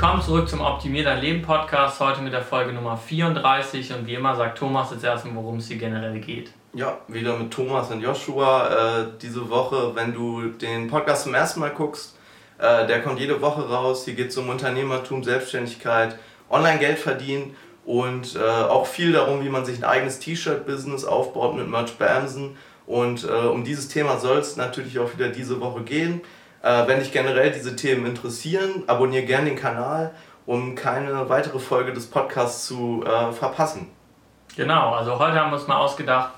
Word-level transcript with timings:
Willkommen 0.00 0.22
zurück 0.22 0.48
zum 0.48 0.62
Optimier 0.62 1.04
dein 1.04 1.20
Leben 1.20 1.42
Podcast, 1.42 2.00
heute 2.00 2.22
mit 2.22 2.32
der 2.32 2.40
Folge 2.40 2.72
Nummer 2.72 2.96
34 2.96 3.92
und 3.92 4.06
wie 4.06 4.14
immer 4.14 4.34
sagt 4.34 4.56
Thomas 4.56 4.90
jetzt 4.92 5.04
erstmal, 5.04 5.34
worum 5.34 5.58
es 5.58 5.68
hier 5.68 5.76
generell 5.76 6.18
geht. 6.20 6.52
Ja, 6.72 6.96
wieder 7.06 7.36
mit 7.36 7.50
Thomas 7.50 7.90
und 7.90 8.00
Joshua 8.00 9.02
äh, 9.02 9.06
diese 9.20 9.50
Woche, 9.50 9.94
wenn 9.94 10.14
du 10.14 10.52
den 10.52 10.88
Podcast 10.88 11.24
zum 11.24 11.34
ersten 11.34 11.60
Mal 11.60 11.72
guckst, 11.72 12.16
äh, 12.56 12.86
der 12.86 13.02
kommt 13.02 13.20
jede 13.20 13.42
Woche 13.42 13.68
raus, 13.68 14.06
hier 14.06 14.14
geht 14.14 14.28
es 14.28 14.38
um 14.38 14.48
Unternehmertum, 14.48 15.22
Selbstständigkeit, 15.22 16.18
Online-Geld 16.48 16.98
verdienen 16.98 17.54
und 17.84 18.36
äh, 18.36 18.38
auch 18.38 18.86
viel 18.86 19.12
darum, 19.12 19.44
wie 19.44 19.50
man 19.50 19.66
sich 19.66 19.76
ein 19.76 19.84
eigenes 19.84 20.18
T-Shirt-Business 20.18 21.04
aufbaut 21.04 21.56
mit 21.56 21.68
Merch 21.68 21.98
bei 21.98 22.10
Amazon 22.10 22.56
und 22.86 23.24
äh, 23.24 23.26
um 23.26 23.64
dieses 23.64 23.88
Thema 23.88 24.18
soll 24.18 24.38
es 24.38 24.56
natürlich 24.56 24.98
auch 24.98 25.12
wieder 25.12 25.28
diese 25.28 25.60
Woche 25.60 25.82
gehen. 25.82 26.22
Äh, 26.62 26.86
wenn 26.86 26.98
dich 26.98 27.12
generell 27.12 27.50
diese 27.50 27.76
Themen 27.76 28.06
interessieren, 28.06 28.84
abonniere 28.86 29.24
gerne 29.24 29.46
den 29.46 29.56
Kanal, 29.56 30.12
um 30.46 30.74
keine 30.74 31.28
weitere 31.28 31.58
Folge 31.58 31.92
des 31.92 32.10
Podcasts 32.10 32.66
zu 32.66 33.04
äh, 33.06 33.32
verpassen. 33.32 33.90
Genau, 34.56 34.94
also 34.94 35.18
heute 35.18 35.34
haben 35.40 35.50
wir 35.50 35.56
uns 35.56 35.66
mal 35.66 35.76
ausgedacht, 35.76 36.32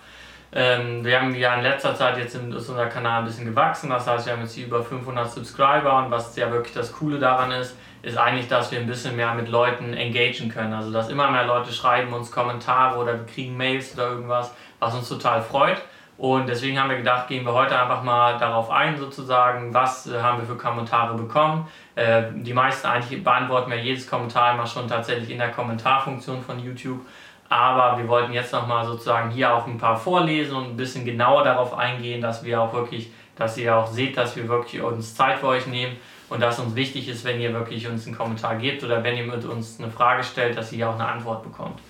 ähm, 0.54 1.02
wir 1.02 1.18
haben 1.18 1.34
ja 1.34 1.54
in 1.54 1.62
letzter 1.62 1.94
Zeit 1.94 2.18
jetzt 2.18 2.34
ist 2.34 2.68
unser 2.68 2.86
Kanal 2.86 3.20
ein 3.20 3.24
bisschen 3.24 3.46
gewachsen, 3.46 3.88
das 3.88 4.06
heißt, 4.06 4.26
wir 4.26 4.34
haben 4.34 4.42
jetzt 4.42 4.54
hier 4.54 4.66
über 4.66 4.82
500 4.82 5.30
Subscriber 5.30 5.96
und 5.96 6.10
was 6.10 6.36
ja 6.36 6.52
wirklich 6.52 6.74
das 6.74 6.92
Coole 6.92 7.18
daran 7.18 7.50
ist, 7.52 7.74
ist 8.02 8.18
eigentlich, 8.18 8.48
dass 8.48 8.70
wir 8.70 8.78
ein 8.78 8.86
bisschen 8.86 9.16
mehr 9.16 9.32
mit 9.34 9.48
Leuten 9.48 9.94
engagieren 9.94 10.50
können. 10.50 10.72
Also, 10.74 10.92
dass 10.92 11.08
immer 11.08 11.30
mehr 11.30 11.46
Leute 11.46 11.72
schreiben 11.72 12.12
uns 12.12 12.30
Kommentare 12.30 12.98
oder 12.98 13.14
wir 13.14 13.26
kriegen 13.26 13.56
Mails 13.56 13.94
oder 13.94 14.08
irgendwas, 14.08 14.52
was 14.78 14.94
uns 14.94 15.08
total 15.08 15.40
freut. 15.40 15.78
Und 16.22 16.48
deswegen 16.48 16.78
haben 16.78 16.88
wir 16.88 16.98
gedacht, 16.98 17.26
gehen 17.26 17.44
wir 17.44 17.52
heute 17.52 17.76
einfach 17.76 18.04
mal 18.04 18.38
darauf 18.38 18.70
ein, 18.70 18.96
sozusagen, 18.96 19.74
was 19.74 20.06
äh, 20.06 20.20
haben 20.20 20.38
wir 20.38 20.46
für 20.46 20.54
Kommentare 20.54 21.16
bekommen. 21.16 21.66
Äh, 21.96 22.22
die 22.32 22.54
meisten 22.54 22.86
eigentlich 22.86 23.24
beantworten 23.24 23.72
wir 23.72 23.78
jedes 23.78 24.08
Kommentar 24.08 24.54
immer 24.54 24.64
schon 24.64 24.86
tatsächlich 24.86 25.30
in 25.30 25.38
der 25.38 25.50
Kommentarfunktion 25.50 26.40
von 26.40 26.60
YouTube. 26.60 27.00
Aber 27.48 27.98
wir 27.98 28.06
wollten 28.06 28.32
jetzt 28.32 28.52
nochmal 28.52 28.86
sozusagen 28.86 29.30
hier 29.32 29.52
auch 29.52 29.66
ein 29.66 29.78
paar 29.78 29.96
vorlesen 29.96 30.54
und 30.54 30.64
ein 30.66 30.76
bisschen 30.76 31.04
genauer 31.04 31.42
darauf 31.42 31.76
eingehen, 31.76 32.20
dass 32.20 32.44
wir 32.44 32.62
auch 32.62 32.72
wirklich, 32.72 33.10
dass 33.34 33.58
ihr 33.58 33.76
auch 33.76 33.88
seht, 33.88 34.16
dass 34.16 34.36
wir 34.36 34.46
wirklich 34.46 34.80
uns 34.80 35.16
Zeit 35.16 35.40
für 35.40 35.48
euch 35.48 35.66
nehmen 35.66 35.96
und 36.28 36.38
dass 36.38 36.60
uns 36.60 36.76
wichtig 36.76 37.08
ist, 37.08 37.24
wenn 37.24 37.40
ihr 37.40 37.52
wirklich 37.52 37.88
uns 37.88 38.06
einen 38.06 38.16
Kommentar 38.16 38.54
gebt 38.54 38.84
oder 38.84 39.02
wenn 39.02 39.16
ihr 39.16 39.24
mit 39.26 39.44
uns 39.44 39.80
eine 39.80 39.90
Frage 39.90 40.22
stellt, 40.22 40.56
dass 40.56 40.70
ihr 40.70 40.88
auch 40.88 40.94
eine 40.94 41.08
Antwort 41.08 41.42
bekommt. 41.42 41.80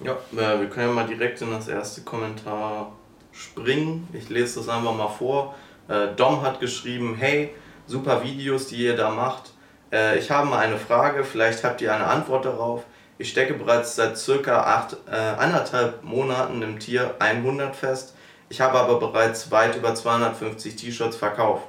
Ja, 0.00 0.12
äh, 0.12 0.60
wir 0.60 0.68
können 0.68 0.88
ja 0.88 0.92
mal 0.92 1.06
direkt 1.06 1.40
in 1.40 1.50
das 1.52 1.68
erste 1.68 2.02
Kommentar 2.02 2.92
springen. 3.36 4.08
Ich 4.12 4.28
lese 4.28 4.58
das 4.58 4.68
einfach 4.68 4.94
mal 4.94 5.08
vor. 5.08 5.54
Äh, 5.88 6.08
Dom 6.16 6.42
hat 6.42 6.60
geschrieben, 6.60 7.16
hey, 7.18 7.50
super 7.86 8.22
Videos, 8.24 8.68
die 8.68 8.84
ihr 8.84 8.96
da 8.96 9.10
macht. 9.10 9.52
Äh, 9.92 10.18
ich 10.18 10.30
habe 10.30 10.48
mal 10.48 10.58
eine 10.58 10.78
Frage, 10.78 11.24
vielleicht 11.24 11.62
habt 11.64 11.80
ihr 11.80 11.94
eine 11.94 12.06
Antwort 12.06 12.44
darauf. 12.44 12.84
Ich 13.18 13.30
stecke 13.30 13.54
bereits 13.54 13.96
seit 13.96 14.18
circa 14.18 14.62
acht, 14.62 14.96
äh, 15.10 15.14
anderthalb 15.14 16.02
Monaten 16.02 16.60
im 16.62 16.78
Tier 16.78 17.14
100 17.18 17.74
fest. 17.74 18.14
Ich 18.48 18.60
habe 18.60 18.78
aber 18.78 18.98
bereits 18.98 19.50
weit 19.50 19.76
über 19.76 19.94
250 19.94 20.76
T-Shirts 20.76 21.16
verkauft. 21.16 21.66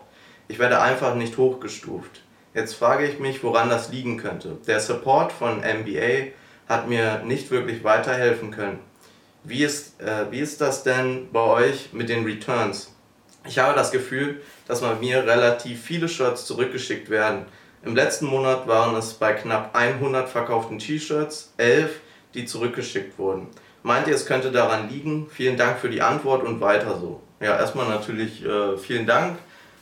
Ich 0.48 0.60
werde 0.60 0.82
einfach 0.82 1.16
nicht 1.16 1.38
hochgestuft. 1.38 2.22
Jetzt 2.54 2.76
frage 2.76 3.06
ich 3.06 3.20
mich, 3.20 3.44
woran 3.44 3.70
das 3.70 3.92
liegen 3.92 4.18
könnte. 4.18 4.58
Der 4.68 4.80
Support 4.80 5.32
von 5.32 5.60
MBA 5.60 6.32
hat 6.68 6.88
mir 6.88 7.20
nicht 7.24 7.52
wirklich 7.52 7.84
weiterhelfen 7.84 8.52
können. 8.52 8.80
Wie 9.48 9.64
ist, 9.64 10.02
äh, 10.02 10.30
wie 10.30 10.40
ist 10.40 10.60
das 10.60 10.84
denn 10.84 11.30
bei 11.32 11.40
euch 11.40 11.94
mit 11.94 12.10
den 12.10 12.26
Returns? 12.26 12.94
Ich 13.48 13.58
habe 13.60 13.74
das 13.76 13.92
Gefühl, 13.92 14.42
dass 14.68 14.82
bei 14.82 14.94
mir 14.96 15.26
relativ 15.26 15.82
viele 15.82 16.10
Shirts 16.10 16.46
zurückgeschickt 16.46 17.10
werden. 17.10 17.46
Im 17.86 17.96
letzten 17.96 18.26
Monat 18.26 18.68
waren 18.68 18.94
es 18.98 19.14
bei 19.14 19.32
knapp 19.32 19.74
100 19.74 20.28
verkauften 20.28 20.80
T-Shirts 20.80 21.54
11, 21.56 21.92
die 22.34 22.46
zurückgeschickt 22.46 23.18
wurden. 23.18 23.48
Meint 23.84 24.08
ihr, 24.08 24.16
es 24.16 24.26
könnte 24.26 24.52
daran 24.52 24.90
liegen? 24.90 25.30
Vielen 25.32 25.56
Dank 25.56 25.80
für 25.80 25.90
die 25.90 26.02
Antwort 26.02 26.44
und 26.44 26.60
weiter 26.60 27.00
so. 27.00 27.22
Ja, 27.40 27.58
erstmal 27.58 27.88
natürlich 27.88 28.44
äh, 28.44 28.78
vielen 28.78 29.08
Dank 29.08 29.38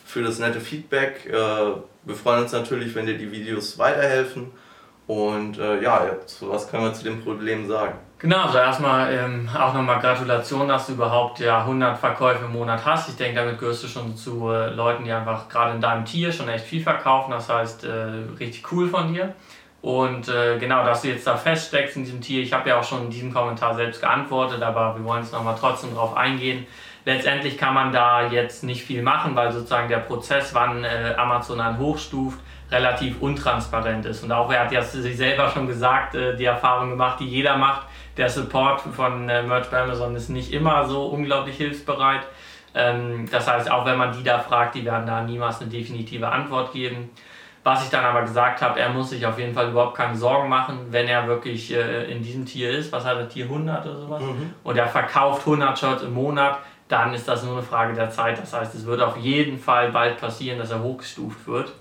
für 0.06 0.22
das 0.22 0.38
nette 0.38 0.62
Feedback. 0.62 1.26
Äh, 1.26 1.32
wir 1.34 2.16
freuen 2.16 2.44
uns 2.44 2.52
natürlich, 2.52 2.94
wenn 2.94 3.08
dir 3.08 3.18
die 3.18 3.32
Videos 3.32 3.80
weiterhelfen. 3.80 4.52
Und 5.08 5.60
äh, 5.60 5.82
ja, 5.82 6.02
was 6.42 6.70
können 6.70 6.84
wir 6.84 6.94
zu 6.94 7.04
dem 7.04 7.24
Problem 7.24 7.68
sagen? 7.68 7.94
Genau, 8.18 8.44
also 8.46 8.58
erstmal 8.58 9.14
ähm, 9.14 9.48
auch 9.56 9.74
nochmal 9.74 10.00
Gratulation, 10.00 10.68
dass 10.68 10.88
du 10.88 10.94
überhaupt 10.94 11.40
ja 11.40 11.60
100 11.60 11.98
Verkäufe 11.98 12.46
im 12.46 12.54
Monat 12.54 12.84
hast. 12.84 13.10
Ich 13.10 13.18
denke, 13.18 13.36
damit 13.36 13.60
gehörst 13.60 13.84
du 13.84 13.88
schon 13.88 14.16
zu 14.16 14.50
äh, 14.50 14.70
Leuten, 14.70 15.04
die 15.04 15.12
einfach 15.12 15.48
gerade 15.50 15.76
in 15.76 15.82
deinem 15.82 16.06
Tier 16.06 16.32
schon 16.32 16.50
echt 16.50 16.66
viel 16.66 16.82
verkaufen. 16.82 17.32
Das 17.32 17.50
heißt, 17.50 17.84
äh, 17.84 17.90
richtig 18.40 18.72
cool 18.72 18.90
von 18.90 19.14
dir. 19.14 19.36
Und 19.82 20.28
äh, 20.30 20.58
genau, 20.58 20.84
dass 20.84 21.04
du 21.04 21.10
jetzt 21.10 21.28
da 21.28 21.38
feststeckst 21.38 21.98
in 21.98 22.06
diesem 22.06 22.20
Tier. 22.20 22.42
Ich 22.42 22.54
habe 22.54 22.70
ja 22.70 22.80
auch 22.80 22.84
schon 22.84 23.04
in 23.04 23.10
diesem 23.12 23.32
Kommentar 23.32 23.76
selbst 23.76 24.02
geantwortet, 24.02 24.64
aber 24.64 24.96
wir 24.98 25.04
wollen 25.04 25.22
jetzt 25.22 25.34
nochmal 25.34 25.56
trotzdem 25.60 25.94
drauf 25.94 26.18
eingehen. 26.18 26.66
Letztendlich 27.06 27.56
kann 27.60 27.76
man 27.76 27.92
da 27.92 28.28
jetzt 28.28 28.64
nicht 28.64 28.84
viel 28.84 29.04
machen, 29.04 29.36
weil 29.36 29.52
sozusagen 29.52 29.88
der 29.88 30.00
Prozess, 30.00 30.56
wann 30.56 30.84
äh, 30.84 31.14
Amazon 31.16 31.62
einen 31.62 31.78
hochstuft, 31.78 32.40
relativ 32.72 33.22
untransparent 33.22 34.06
ist. 34.06 34.24
Und 34.24 34.32
auch 34.32 34.52
er 34.52 34.62
hat 34.62 34.72
ja 34.72 34.82
sich 34.82 35.18
selber 35.18 35.50
schon 35.50 35.68
gesagt, 35.68 36.16
äh, 36.16 36.36
die 36.36 36.46
Erfahrung 36.46 36.90
gemacht, 36.90 37.20
die 37.20 37.28
jeder 37.28 37.58
macht 37.58 37.88
der 38.18 38.30
Support 38.30 38.82
von 38.82 39.28
äh, 39.30 39.44
Merch 39.44 39.70
bei 39.70 39.82
Amazon 39.82 40.16
ist 40.16 40.30
nicht 40.30 40.54
immer 40.54 40.88
so 40.88 41.06
unglaublich 41.06 41.58
hilfsbereit. 41.58 42.22
Ähm, 42.74 43.28
das 43.30 43.48
heißt, 43.48 43.70
auch 43.70 43.86
wenn 43.86 43.98
man 43.98 44.16
die 44.16 44.24
da 44.24 44.40
fragt, 44.40 44.76
die 44.76 44.86
werden 44.86 45.06
da 45.06 45.22
niemals 45.22 45.62
eine 45.62 45.70
definitive 45.70 46.28
Antwort 46.28 46.72
geben. 46.72 47.10
Was 47.64 47.84
ich 47.84 47.90
dann 47.90 48.06
aber 48.06 48.22
gesagt 48.22 48.62
habe, 48.62 48.80
er 48.80 48.90
muss 48.90 49.10
sich 49.10 49.26
auf 49.26 49.40
jeden 49.40 49.54
Fall 49.54 49.70
überhaupt 49.70 49.98
keine 49.98 50.16
Sorgen 50.16 50.50
machen, 50.50 50.88
wenn 50.92 51.08
er 51.08 51.28
wirklich 51.28 51.74
äh, 51.74 52.12
in 52.12 52.22
diesem 52.22 52.46
Tier 52.46 52.72
ist. 52.72 52.92
Was 52.92 53.06
hat 53.06 53.18
er, 53.18 53.28
Tier 53.28 53.46
100 53.46 53.86
oder 53.86 53.98
sowas? 53.98 54.22
Mhm. 54.22 54.54
Und 54.64 54.78
er 54.78 54.88
verkauft 54.88 55.42
100 55.42 55.78
Shirts 55.78 56.04
im 56.04 56.14
Monat, 56.14 56.60
dann 56.88 57.14
ist 57.14 57.28
das 57.28 57.44
nur 57.44 57.54
eine 57.54 57.64
Frage 57.64 57.94
der 57.94 58.12
Zeit. 58.12 58.38
Das 58.38 58.54
heißt, 58.54 58.76
es 58.76 58.86
wird 58.86 59.02
auf 59.02 59.18
jeden 59.18 59.58
Fall 59.58 59.92
bald 59.92 60.20
passieren, 60.20 60.60
dass 60.60 60.70
er 60.70 60.82
hochgestuft 60.82 61.48
wird. 61.48 61.72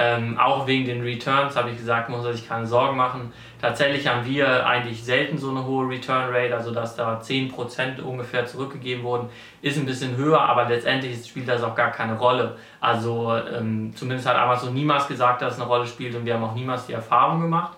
Ähm, 0.00 0.38
auch 0.38 0.68
wegen 0.68 0.84
den 0.84 1.02
Returns 1.02 1.56
habe 1.56 1.70
ich 1.70 1.76
gesagt, 1.76 2.08
muss 2.08 2.24
er 2.24 2.32
sich 2.32 2.48
keine 2.48 2.64
Sorgen 2.68 2.96
machen. 2.96 3.32
Tatsächlich 3.60 4.06
haben 4.06 4.24
wir 4.24 4.64
eigentlich 4.64 5.02
selten 5.02 5.38
so 5.38 5.50
eine 5.50 5.66
hohe 5.66 5.88
Return 5.88 6.32
Rate, 6.32 6.54
also 6.54 6.70
dass 6.72 6.94
da 6.94 7.18
10% 7.18 8.00
ungefähr 8.02 8.46
zurückgegeben 8.46 9.02
wurden, 9.02 9.28
ist 9.60 9.76
ein 9.76 9.86
bisschen 9.86 10.16
höher, 10.16 10.40
aber 10.40 10.66
letztendlich 10.66 11.26
spielt 11.26 11.48
das 11.48 11.64
auch 11.64 11.74
gar 11.74 11.90
keine 11.90 12.16
Rolle. 12.16 12.56
Also 12.78 13.34
ähm, 13.34 13.92
zumindest 13.96 14.28
hat 14.28 14.36
Amazon 14.36 14.72
niemals 14.72 15.08
gesagt, 15.08 15.42
dass 15.42 15.54
es 15.54 15.60
eine 15.60 15.68
Rolle 15.68 15.84
spielt 15.84 16.14
und 16.14 16.24
wir 16.24 16.34
haben 16.34 16.44
auch 16.44 16.54
niemals 16.54 16.86
die 16.86 16.92
Erfahrung 16.92 17.40
gemacht. 17.40 17.76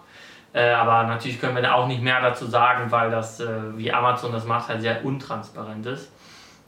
Äh, 0.53 0.73
aber 0.73 1.05
natürlich 1.05 1.41
können 1.41 1.55
wir 1.55 1.63
da 1.63 1.73
auch 1.73 1.87
nicht 1.87 2.03
mehr 2.03 2.21
dazu 2.21 2.45
sagen, 2.45 2.93
weil 2.93 3.11
das, 3.11 3.41
äh, 3.41 3.49
wie 3.79 3.91
Amazon 3.91 4.31
das 4.31 4.45
macht, 4.45 4.69
halt 4.69 4.83
sehr 4.83 5.03
untransparent 5.07 5.87
ist. 5.87 6.13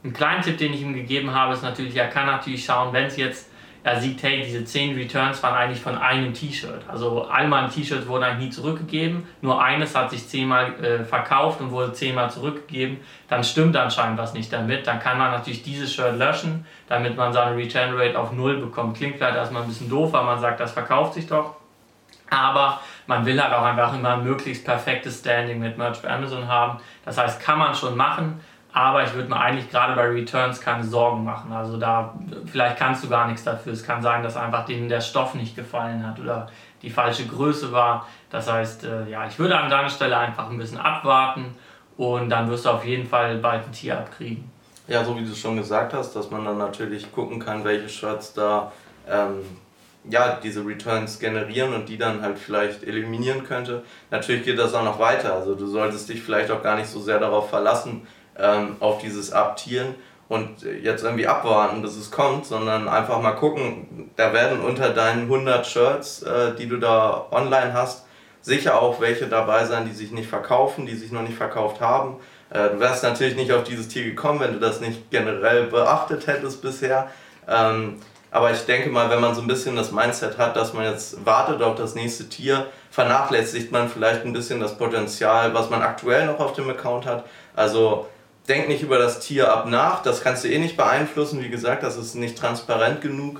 Ein 0.03 0.13
kleinen 0.13 0.41
Tipp, 0.41 0.57
den 0.57 0.73
ich 0.73 0.81
ihm 0.81 0.95
gegeben 0.95 1.31
habe, 1.31 1.53
ist 1.53 1.61
natürlich, 1.61 1.95
er 1.95 2.07
kann 2.07 2.25
natürlich 2.25 2.65
schauen, 2.65 2.91
wenn 2.91 3.05
es 3.05 3.17
jetzt 3.17 3.52
er 3.83 3.99
sieht, 3.99 4.23
hey, 4.23 4.43
diese 4.45 4.63
10 4.63 4.95
Returns 4.95 5.43
waren 5.43 5.55
eigentlich 5.55 5.81
von 5.81 5.97
einem 5.97 6.33
T-Shirt. 6.33 6.83
Also 6.87 7.23
all 7.25 7.49
meine 7.49 7.67
T-Shirts 7.67 8.07
wurden 8.07 8.23
eigentlich 8.23 8.45
nie 8.45 8.49
zurückgegeben, 8.51 9.27
nur 9.41 9.61
eines 9.61 9.93
hat 9.93 10.09
sich 10.09 10.27
zehnmal 10.27 10.73
äh, 10.81 11.03
verkauft 11.03 11.59
und 11.59 11.71
wurde 11.71 11.91
zehnmal 11.91 12.31
zurückgegeben. 12.31 13.01
Dann 13.27 13.43
stimmt 13.43 13.75
anscheinend 13.75 14.17
was 14.17 14.33
nicht 14.33 14.53
damit. 14.53 14.87
Dann 14.87 14.99
kann 14.99 15.17
man 15.17 15.31
natürlich 15.31 15.63
dieses 15.63 15.93
Shirt 15.93 16.17
löschen, 16.17 16.65
damit 16.87 17.17
man 17.17 17.33
seine 17.33 17.57
Return 17.57 17.93
Rate 17.93 18.17
auf 18.17 18.31
Null 18.31 18.57
bekommt. 18.57 18.95
Klingt 18.95 19.17
vielleicht 19.17 19.35
erstmal 19.35 19.63
ein 19.63 19.67
bisschen 19.67 19.89
doof, 19.89 20.13
weil 20.13 20.23
man 20.23 20.39
sagt, 20.39 20.61
das 20.61 20.71
verkauft 20.71 21.15
sich 21.15 21.27
doch. 21.27 21.57
Aber 22.29 22.79
man 23.05 23.25
will 23.25 23.39
halt 23.41 23.53
auch 23.53 23.63
einfach 23.63 23.93
immer 23.93 24.13
ein 24.13 24.23
möglichst 24.23 24.63
perfektes 24.65 25.19
Standing 25.19 25.59
mit 25.59 25.77
Merch 25.77 26.01
bei 26.01 26.09
Amazon 26.09 26.47
haben. 26.47 26.79
Das 27.03 27.17
heißt, 27.17 27.41
kann 27.41 27.59
man 27.59 27.75
schon 27.75 27.97
machen 27.97 28.39
aber 28.73 29.03
ich 29.03 29.13
würde 29.13 29.29
mir 29.29 29.39
eigentlich 29.39 29.69
gerade 29.69 29.93
bei 29.95 30.07
Returns 30.07 30.59
keine 30.59 30.83
Sorgen 30.83 31.23
machen. 31.23 31.53
Also 31.53 31.77
da, 31.77 32.15
vielleicht 32.45 32.77
kannst 32.77 33.03
du 33.03 33.09
gar 33.09 33.27
nichts 33.27 33.43
dafür. 33.43 33.71
Es 33.71 33.83
kann 33.83 34.01
sein, 34.01 34.23
dass 34.23 34.35
einfach 34.35 34.65
denen 34.65 34.89
der 34.89 34.99
Stoff 34.99 35.35
nicht 35.35 35.55
gefallen 35.55 36.05
hat 36.05 36.19
oder 36.19 36.49
die 36.81 36.89
falsche 36.89 37.27
Größe 37.27 37.71
war. 37.71 38.07
Das 38.31 38.51
heißt, 38.51 38.85
äh, 38.85 39.07
ja, 39.09 39.27
ich 39.27 39.37
würde 39.37 39.57
an 39.57 39.69
deiner 39.69 39.89
Stelle 39.89 40.17
einfach 40.17 40.49
ein 40.49 40.57
bisschen 40.57 40.79
abwarten 40.79 41.55
und 41.97 42.29
dann 42.29 42.49
wirst 42.49 42.65
du 42.65 42.71
auf 42.71 42.83
jeden 42.83 43.07
Fall 43.07 43.37
bald 43.37 43.63
ein 43.65 43.71
Tier 43.71 43.99
abkriegen. 43.99 44.51
Ja, 44.87 45.05
so 45.05 45.15
wie 45.15 45.23
du 45.23 45.35
schon 45.35 45.55
gesagt 45.55 45.93
hast, 45.93 46.15
dass 46.15 46.31
man 46.31 46.43
dann 46.43 46.57
natürlich 46.57 47.11
gucken 47.11 47.39
kann, 47.39 47.63
welche 47.63 47.87
Shirts 47.87 48.33
da 48.33 48.71
ähm, 49.07 49.43
ja, 50.09 50.39
diese 50.41 50.65
Returns 50.65 51.19
generieren 51.19 51.73
und 51.73 51.87
die 51.87 51.97
dann 51.97 52.21
halt 52.21 52.39
vielleicht 52.39 52.83
eliminieren 52.83 53.45
könnte. 53.45 53.83
Natürlich 54.09 54.43
geht 54.43 54.57
das 54.57 54.73
auch 54.73 54.83
noch 54.83 54.99
weiter. 54.99 55.35
Also 55.35 55.55
du 55.55 55.67
solltest 55.67 56.09
dich 56.09 56.21
vielleicht 56.21 56.51
auch 56.51 56.61
gar 56.61 56.75
nicht 56.75 56.87
so 56.87 56.99
sehr 56.99 57.19
darauf 57.19 57.49
verlassen, 57.49 58.05
ähm, 58.37 58.75
auf 58.79 58.99
dieses 58.99 59.31
Abtieren 59.31 59.95
und 60.29 60.63
jetzt 60.63 61.03
irgendwie 61.03 61.27
abwarten, 61.27 61.81
bis 61.81 61.95
es 61.95 62.09
kommt, 62.09 62.45
sondern 62.45 62.87
einfach 62.87 63.21
mal 63.21 63.33
gucken, 63.33 64.09
da 64.15 64.33
werden 64.33 64.61
unter 64.61 64.89
deinen 64.89 65.23
100 65.23 65.67
Shirts, 65.67 66.23
äh, 66.23 66.55
die 66.55 66.67
du 66.67 66.77
da 66.77 67.25
online 67.31 67.73
hast, 67.73 68.05
sicher 68.41 68.81
auch 68.81 68.99
welche 68.99 69.27
dabei 69.27 69.65
sein, 69.65 69.85
die 69.85 69.93
sich 69.93 70.11
nicht 70.11 70.29
verkaufen, 70.29 70.85
die 70.85 70.95
sich 70.95 71.11
noch 71.11 71.21
nicht 71.21 71.37
verkauft 71.37 71.81
haben. 71.81 72.15
Äh, 72.49 72.69
du 72.69 72.79
wärst 72.79 73.03
natürlich 73.03 73.35
nicht 73.35 73.51
auf 73.51 73.63
dieses 73.63 73.87
Tier 73.87 74.03
gekommen, 74.05 74.39
wenn 74.39 74.53
du 74.53 74.59
das 74.59 74.79
nicht 74.79 75.11
generell 75.11 75.67
beachtet 75.67 76.27
hättest 76.27 76.61
bisher. 76.61 77.09
Ähm, 77.47 77.99
Aber 78.31 78.51
ich 78.51 78.65
denke 78.65 78.89
mal, 78.89 79.11
wenn 79.11 79.21
man 79.21 79.35
so 79.35 79.41
ein 79.41 79.47
bisschen 79.47 79.75
das 79.75 79.91
Mindset 79.91 80.39
hat, 80.39 80.55
dass 80.55 80.73
man 80.73 80.85
jetzt 80.85 81.23
wartet 81.23 81.61
auf 81.61 81.75
das 81.75 81.93
nächste 81.93 82.27
Tier, 82.29 82.65
vernachlässigt 82.89 83.71
man 83.71 83.89
vielleicht 83.89 84.25
ein 84.25 84.33
bisschen 84.33 84.59
das 84.59 84.75
Potenzial, 84.77 85.53
was 85.53 85.69
man 85.69 85.83
aktuell 85.83 86.25
noch 86.25 86.39
auf 86.39 86.53
dem 86.53 86.67
Account 86.69 87.05
hat. 87.05 87.25
Also 87.55 88.07
denk 88.47 88.67
nicht 88.67 88.81
über 88.81 88.97
das 88.97 89.19
Tier 89.19 89.51
ab 89.51 89.67
nach, 89.67 90.01
das 90.01 90.21
kannst 90.21 90.43
du 90.43 90.49
eh 90.49 90.59
nicht 90.59 90.77
beeinflussen. 90.77 91.41
Wie 91.41 91.49
gesagt, 91.49 91.83
das 91.83 91.97
ist 91.97 92.15
nicht 92.15 92.37
transparent 92.37 93.01
genug, 93.01 93.39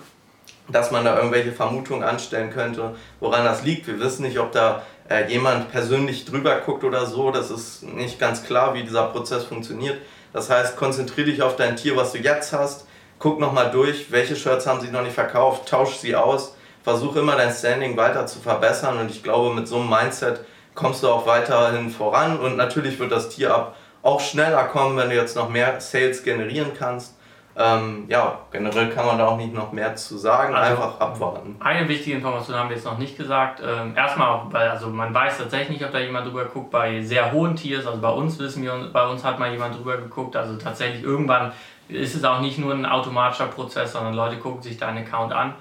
dass 0.70 0.92
man 0.92 1.04
da 1.04 1.18
irgendwelche 1.18 1.52
Vermutungen 1.52 2.04
anstellen 2.04 2.52
könnte, 2.52 2.96
woran 3.20 3.44
das 3.44 3.64
liegt. 3.64 3.88
Wir 3.88 4.00
wissen 4.00 4.24
nicht, 4.24 4.40
ob 4.40 4.52
da 4.52 4.84
äh, 5.10 5.30
jemand 5.30 5.72
persönlich 5.72 6.26
drüber 6.26 6.56
guckt 6.66 6.84
oder 6.84 7.06
so. 7.06 7.32
Das 7.32 7.52
ist 7.52 7.84
nicht 7.84 8.20
ganz 8.20 8.46
klar, 8.46 8.74
wie 8.74 8.84
dieser 8.84 9.04
Prozess 9.08 9.44
funktioniert. 9.44 10.00
Das 10.32 10.50
heißt, 10.50 10.78
konzentriere 10.78 11.30
dich 11.30 11.42
auf 11.42 11.58
dein 11.58 11.76
Tier, 11.76 11.96
was 11.96 12.14
du 12.14 12.20
jetzt 12.20 12.54
hast. 12.54 12.88
Guck 13.20 13.40
nochmal 13.40 13.72
durch, 13.72 14.12
welche 14.12 14.36
Shirts 14.36 14.66
haben 14.66 14.82
sich 14.82 14.92
noch 14.92 15.04
nicht 15.04 15.14
verkauft, 15.14 15.70
tausch 15.70 15.96
sie 15.98 16.16
aus. 16.16 16.56
Versuche 16.84 17.20
immer 17.20 17.36
dein 17.36 17.54
Standing 17.54 17.96
weiter 17.96 18.26
zu 18.26 18.40
verbessern 18.40 18.98
und 18.98 19.10
ich 19.10 19.24
glaube, 19.24 19.54
mit 19.54 19.68
so 19.68 19.78
einem 19.78 19.90
Mindset 19.90 20.42
kommst 20.76 21.04
du 21.04 21.08
auch 21.08 21.26
weiterhin 21.28 21.90
voran 21.90 22.40
und 22.40 22.58
natürlich 22.58 23.00
wird 23.00 23.12
das 23.12 23.30
Tier 23.30 23.54
ab 23.54 23.76
auch 24.04 24.20
schneller 24.20 24.66
kommen, 24.66 24.96
wenn 24.98 25.10
du 25.10 25.16
jetzt 25.16 25.36
noch 25.36 25.50
mehr 25.50 25.82
Sales 25.82 26.24
generieren 26.24 26.72
kannst. 26.78 27.18
Ähm, 27.56 28.06
ja, 28.08 28.40
generell 28.52 28.90
kann 28.90 29.06
man 29.06 29.20
da 29.20 29.28
auch 29.28 29.38
nicht 29.38 29.54
noch 29.54 29.72
mehr 29.72 29.96
zu 29.96 30.18
sagen, 30.18 30.56
also, 30.56 30.72
einfach 30.72 31.00
abwarten. 31.00 31.56
Eine 31.60 31.88
wichtige 31.88 32.18
Information 32.18 32.58
haben 32.58 32.70
wir 32.70 32.76
jetzt 32.76 32.86
noch 32.86 32.98
nicht 32.98 33.16
gesagt. 33.16 33.62
Ähm, 33.64 33.96
erstmal 33.96 34.30
auch, 34.30 34.52
weil 34.52 34.70
also 34.70 34.88
man 34.88 35.14
weiß 35.14 35.38
tatsächlich 35.38 35.70
nicht, 35.70 35.86
ob 35.86 35.92
da 35.92 36.00
jemand 36.00 36.26
drüber 36.26 36.46
guckt, 36.46 36.72
bei 36.72 37.04
sehr 37.04 37.32
hohen 37.32 37.56
Tiers, 37.56 37.86
also 37.86 38.02
bei 38.02 38.10
uns 38.10 38.40
wissen 38.40 38.64
wir, 38.64 38.90
bei 38.92 39.06
uns 39.06 39.24
hat 39.24 39.38
mal 39.38 39.52
jemand 39.52 39.78
drüber 39.78 39.98
geguckt, 39.98 40.36
also 40.36 40.58
tatsächlich 40.58 41.04
irgendwann 41.04 41.52
ist 41.90 42.16
es 42.16 42.24
auch 42.24 42.40
nicht 42.40 42.58
nur 42.58 42.74
ein 42.74 42.88
automatischer 42.88 43.48
Prozess, 43.48 43.92
sondern 43.92 44.16
Leute 44.16 44.38
gucken 44.38 44.64
sich 44.64 44.78
deinen 44.78 45.06
Account 45.06 45.32
an. 45.32 45.54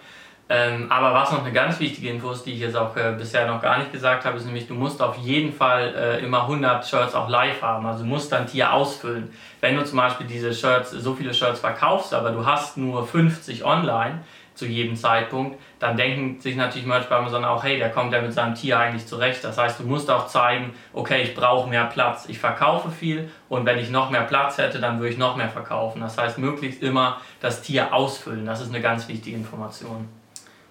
Ähm, 0.49 0.91
aber 0.91 1.15
was 1.15 1.33
noch 1.33 1.45
eine 1.45 1.53
ganz 1.53 1.81
wichtige 1.81 2.11
Info 2.11 2.31
ist, 2.31 2.45
die 2.45 2.53
ich 2.53 2.61
jetzt 2.61 2.77
auch 2.77 2.95
äh, 2.97 3.15
bisher 3.17 3.47
noch 3.47 3.63
gar 3.63 3.79
nicht 3.79 3.93
gesagt 3.93 4.25
habe, 4.25 4.37
ist 4.37 4.45
nämlich, 4.45 4.67
du 4.67 4.75
musst 4.75 5.01
auf 5.01 5.17
jeden 5.17 5.53
Fall 5.53 5.95
äh, 5.95 6.25
immer 6.25 6.43
100 6.43 6.87
Shirts 6.87 7.15
auch 7.15 7.29
live 7.29 7.63
haben. 7.63 7.87
Also 7.87 8.03
du 8.03 8.09
musst 8.09 8.33
dein 8.33 8.47
Tier 8.47 8.73
ausfüllen. 8.73 9.33
Wenn 9.61 9.77
du 9.77 9.85
zum 9.85 9.99
Beispiel 9.99 10.27
diese 10.27 10.53
Shirts, 10.53 10.91
so 10.91 11.15
viele 11.15 11.33
Shirts 11.33 11.61
verkaufst, 11.61 12.13
aber 12.13 12.33
du 12.33 12.45
hast 12.45 12.77
nur 12.77 13.07
50 13.07 13.65
online 13.65 14.21
zu 14.55 14.67
jedem 14.67 14.97
Zeitpunkt, 14.97 15.59
dann 15.79 15.97
denken 15.97 16.41
sich 16.41 16.57
natürlich 16.57 16.87
Merch 16.87 17.09
bei 17.09 17.17
Amazon 17.17 17.45
auch, 17.45 17.65
hey, 17.65 17.79
der 17.79 17.91
kommt 17.91 18.13
ja 18.13 18.21
mit 18.21 18.35
seinem 18.35 18.55
Tier 18.55 18.79
eigentlich 18.79 19.07
zurecht. 19.07 19.43
Das 19.45 19.57
heißt, 19.57 19.81
du 19.81 19.85
musst 19.85 20.11
auch 20.11 20.27
zeigen, 20.27 20.75
okay, 20.93 21.23
ich 21.23 21.35
brauche 21.35 21.69
mehr 21.71 21.87
Platz, 21.87 22.27
ich 22.29 22.39
verkaufe 22.39 22.91
viel 22.91 23.31
und 23.49 23.65
wenn 23.65 23.79
ich 23.79 23.91
noch 23.91 24.11
mehr 24.11 24.23
Platz 24.23 24.59
hätte, 24.59 24.81
dann 24.81 24.99
würde 24.99 25.13
ich 25.13 25.19
noch 25.19 25.37
mehr 25.37 25.49
verkaufen. 25.49 26.03
Das 26.03 26.19
heißt, 26.19 26.39
möglichst 26.39 26.83
immer 26.83 27.21
das 27.41 27.63
Tier 27.63 27.95
ausfüllen. 27.95 28.45
Das 28.45 28.61
ist 28.61 28.69
eine 28.69 28.83
ganz 28.83 29.09
wichtige 29.09 29.37
Information. 29.37 30.09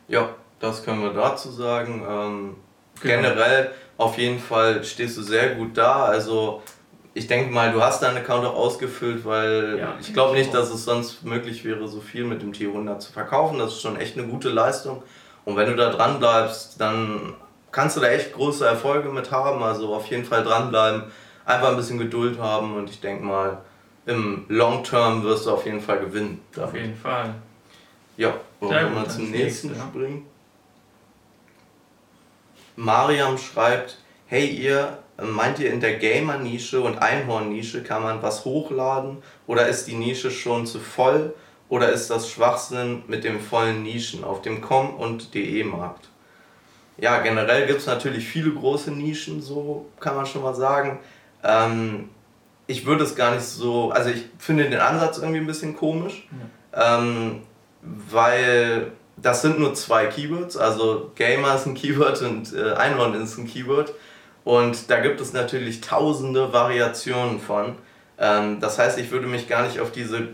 Ja, 0.07 0.29
das 0.59 0.83
können 0.83 1.01
wir 1.01 1.13
dazu 1.13 1.49
sagen. 1.51 2.05
Ähm, 2.07 2.55
genau. 3.01 3.15
Generell 3.15 3.71
auf 3.97 4.17
jeden 4.17 4.39
Fall 4.39 4.83
stehst 4.83 5.17
du 5.17 5.21
sehr 5.21 5.55
gut 5.55 5.77
da. 5.77 6.05
Also 6.05 6.61
ich 7.13 7.27
denke 7.27 7.51
mal, 7.53 7.71
du 7.71 7.81
hast 7.81 8.01
deinen 8.01 8.17
Account 8.17 8.45
auch 8.45 8.55
ausgefüllt, 8.55 9.25
weil 9.25 9.77
ja, 9.79 9.95
ich 9.99 10.13
glaube 10.13 10.33
nicht, 10.33 10.53
dass 10.53 10.69
es 10.71 10.85
sonst 10.85 11.23
möglich 11.23 11.65
wäre, 11.65 11.87
so 11.87 11.99
viel 11.99 12.23
mit 12.23 12.41
dem 12.41 12.53
T100 12.53 12.99
zu 12.99 13.11
verkaufen. 13.11 13.59
Das 13.59 13.73
ist 13.73 13.81
schon 13.81 13.97
echt 13.97 14.17
eine 14.17 14.27
gute 14.27 14.49
Leistung. 14.49 15.03
Und 15.43 15.55
wenn 15.55 15.67
du 15.67 15.75
da 15.75 15.89
dran 15.89 16.19
bleibst, 16.19 16.79
dann 16.79 17.33
kannst 17.71 17.97
du 17.97 18.01
da 18.01 18.07
echt 18.07 18.33
große 18.33 18.65
Erfolge 18.65 19.09
mit 19.09 19.31
haben. 19.31 19.61
Also 19.63 19.93
auf 19.93 20.07
jeden 20.07 20.25
Fall 20.25 20.43
dranbleiben, 20.43 21.03
einfach 21.45 21.69
ein 21.69 21.75
bisschen 21.75 21.97
Geduld 21.97 22.39
haben 22.39 22.75
und 22.75 22.89
ich 22.89 23.01
denke 23.01 23.25
mal, 23.25 23.61
im 24.05 24.45
Long 24.47 24.83
Term 24.83 25.23
wirst 25.23 25.45
du 25.45 25.51
auf 25.51 25.65
jeden 25.65 25.81
Fall 25.81 25.99
gewinnen. 25.99 26.41
Damit. 26.53 26.69
Auf 26.69 26.75
jeden 26.75 26.95
Fall. 26.95 27.35
Ja, 28.17 28.35
wollen 28.59 28.71
wir 28.71 28.89
mal 28.89 29.09
zum 29.09 29.31
nächsten 29.31 29.69
nächste, 29.69 29.87
springen? 29.87 30.25
Mariam 32.75 33.37
schreibt, 33.37 33.97
hey 34.27 34.47
ihr, 34.47 34.97
meint 35.21 35.59
ihr 35.59 35.71
in 35.71 35.81
der 35.81 35.95
Gamer-Nische 35.95 36.81
und 36.81 36.97
Einhorn-Nische 36.97 37.83
kann 37.83 38.03
man 38.03 38.21
was 38.21 38.45
hochladen 38.45 39.17
oder 39.47 39.67
ist 39.67 39.87
die 39.87 39.95
Nische 39.95 40.31
schon 40.31 40.65
zu 40.65 40.79
voll 40.79 41.33
oder 41.69 41.89
ist 41.91 42.09
das 42.09 42.29
Schwachsinn 42.29 43.03
mit 43.07 43.23
den 43.23 43.39
vollen 43.39 43.83
Nischen 43.83 44.23
auf 44.23 44.41
dem 44.41 44.61
Com- 44.61 44.95
und 44.95 45.33
DE-Markt? 45.33 46.09
Ja, 46.97 47.19
generell 47.21 47.65
gibt 47.65 47.79
es 47.79 47.87
natürlich 47.87 48.27
viele 48.27 48.51
große 48.51 48.91
Nischen, 48.91 49.41
so 49.41 49.87
kann 49.99 50.15
man 50.15 50.25
schon 50.25 50.43
mal 50.43 50.53
sagen. 50.53 50.99
Ähm, 51.43 52.09
ich 52.67 52.85
würde 52.85 53.03
es 53.03 53.15
gar 53.15 53.33
nicht 53.33 53.43
so, 53.43 53.91
also 53.91 54.09
ich 54.09 54.25
finde 54.37 54.69
den 54.69 54.79
Ansatz 54.79 55.17
irgendwie 55.17 55.39
ein 55.39 55.47
bisschen 55.47 55.75
komisch. 55.75 56.27
Ja. 56.73 56.99
Ähm, 56.99 57.41
weil 57.81 58.91
das 59.17 59.41
sind 59.41 59.59
nur 59.59 59.73
zwei 59.73 60.07
Keywords, 60.07 60.57
also 60.57 61.11
Gamer 61.15 61.55
ist 61.55 61.65
ein 61.65 61.73
Keyword 61.73 62.21
und 62.21 62.53
äh, 62.53 62.73
Einhorn 62.73 63.13
ist 63.21 63.37
ein 63.37 63.47
Keyword. 63.47 63.93
Und 64.43 64.89
da 64.89 64.99
gibt 64.99 65.21
es 65.21 65.33
natürlich 65.33 65.81
tausende 65.81 66.51
Variationen 66.51 67.39
von. 67.39 67.75
Ähm, 68.17 68.59
das 68.59 68.79
heißt, 68.79 68.97
ich 68.97 69.11
würde 69.11 69.27
mich 69.27 69.47
gar 69.47 69.63
nicht 69.63 69.79
auf 69.79 69.91
diese 69.91 70.29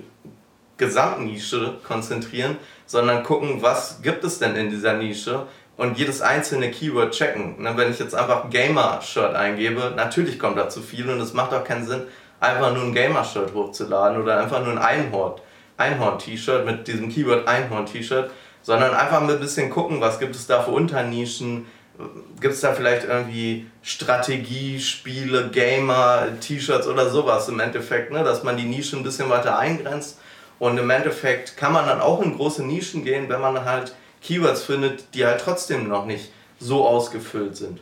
Gesamtnische 0.77 1.75
konzentrieren, 1.85 2.57
sondern 2.85 3.23
gucken, 3.23 3.61
was 3.61 4.01
gibt 4.01 4.23
es 4.23 4.39
denn 4.39 4.55
in 4.55 4.69
dieser 4.69 4.93
Nische 4.93 5.47
und 5.75 5.97
jedes 5.97 6.21
einzelne 6.21 6.71
Keyword 6.71 7.11
checken. 7.11 7.61
Ne, 7.61 7.73
wenn 7.75 7.91
ich 7.91 7.99
jetzt 7.99 8.15
einfach 8.15 8.49
Gamer-Shirt 8.49 9.35
eingebe, 9.35 9.93
natürlich 9.95 10.39
kommt 10.39 10.57
da 10.57 10.69
zu 10.69 10.81
viel 10.81 11.09
und 11.09 11.19
es 11.19 11.33
macht 11.33 11.53
auch 11.53 11.63
keinen 11.63 11.85
Sinn, 11.85 12.03
einfach 12.39 12.73
nur 12.73 12.83
ein 12.83 12.93
Gamer-Shirt 12.93 13.53
hochzuladen 13.53 14.21
oder 14.21 14.39
einfach 14.39 14.63
nur 14.63 14.71
ein 14.71 14.77
Einhorn. 14.77 15.33
Einhorn-T-Shirt 15.77 16.65
mit 16.65 16.87
diesem 16.87 17.09
Keyword 17.09 17.47
Einhorn-T-Shirt, 17.47 18.31
sondern 18.61 18.93
einfach 18.93 19.21
ein 19.21 19.39
bisschen 19.39 19.69
gucken, 19.69 20.01
was 20.01 20.19
gibt 20.19 20.35
es 20.35 20.47
da 20.47 20.61
für 20.61 20.71
Unternischen, 20.71 21.65
gibt 22.39 22.53
es 22.53 22.61
da 22.61 22.73
vielleicht 22.73 23.05
irgendwie 23.05 23.67
Strategiespiele, 23.81 25.49
Gamer, 25.49 26.27
T-Shirts 26.39 26.87
oder 26.87 27.09
sowas 27.09 27.47
im 27.49 27.59
Endeffekt, 27.59 28.11
ne? 28.11 28.23
dass 28.23 28.43
man 28.43 28.57
die 28.57 28.65
Nische 28.65 28.97
ein 28.97 29.03
bisschen 29.03 29.29
weiter 29.29 29.57
eingrenzt 29.57 30.19
und 30.59 30.77
im 30.77 30.89
Endeffekt 30.89 31.57
kann 31.57 31.73
man 31.73 31.87
dann 31.87 32.01
auch 32.01 32.21
in 32.21 32.35
große 32.35 32.65
Nischen 32.65 33.03
gehen, 33.03 33.29
wenn 33.29 33.41
man 33.41 33.63
halt 33.63 33.95
Keywords 34.21 34.63
findet, 34.63 35.13
die 35.13 35.25
halt 35.25 35.41
trotzdem 35.41 35.87
noch 35.87 36.05
nicht 36.05 36.31
so 36.59 36.87
ausgefüllt 36.87 37.55
sind. 37.55 37.79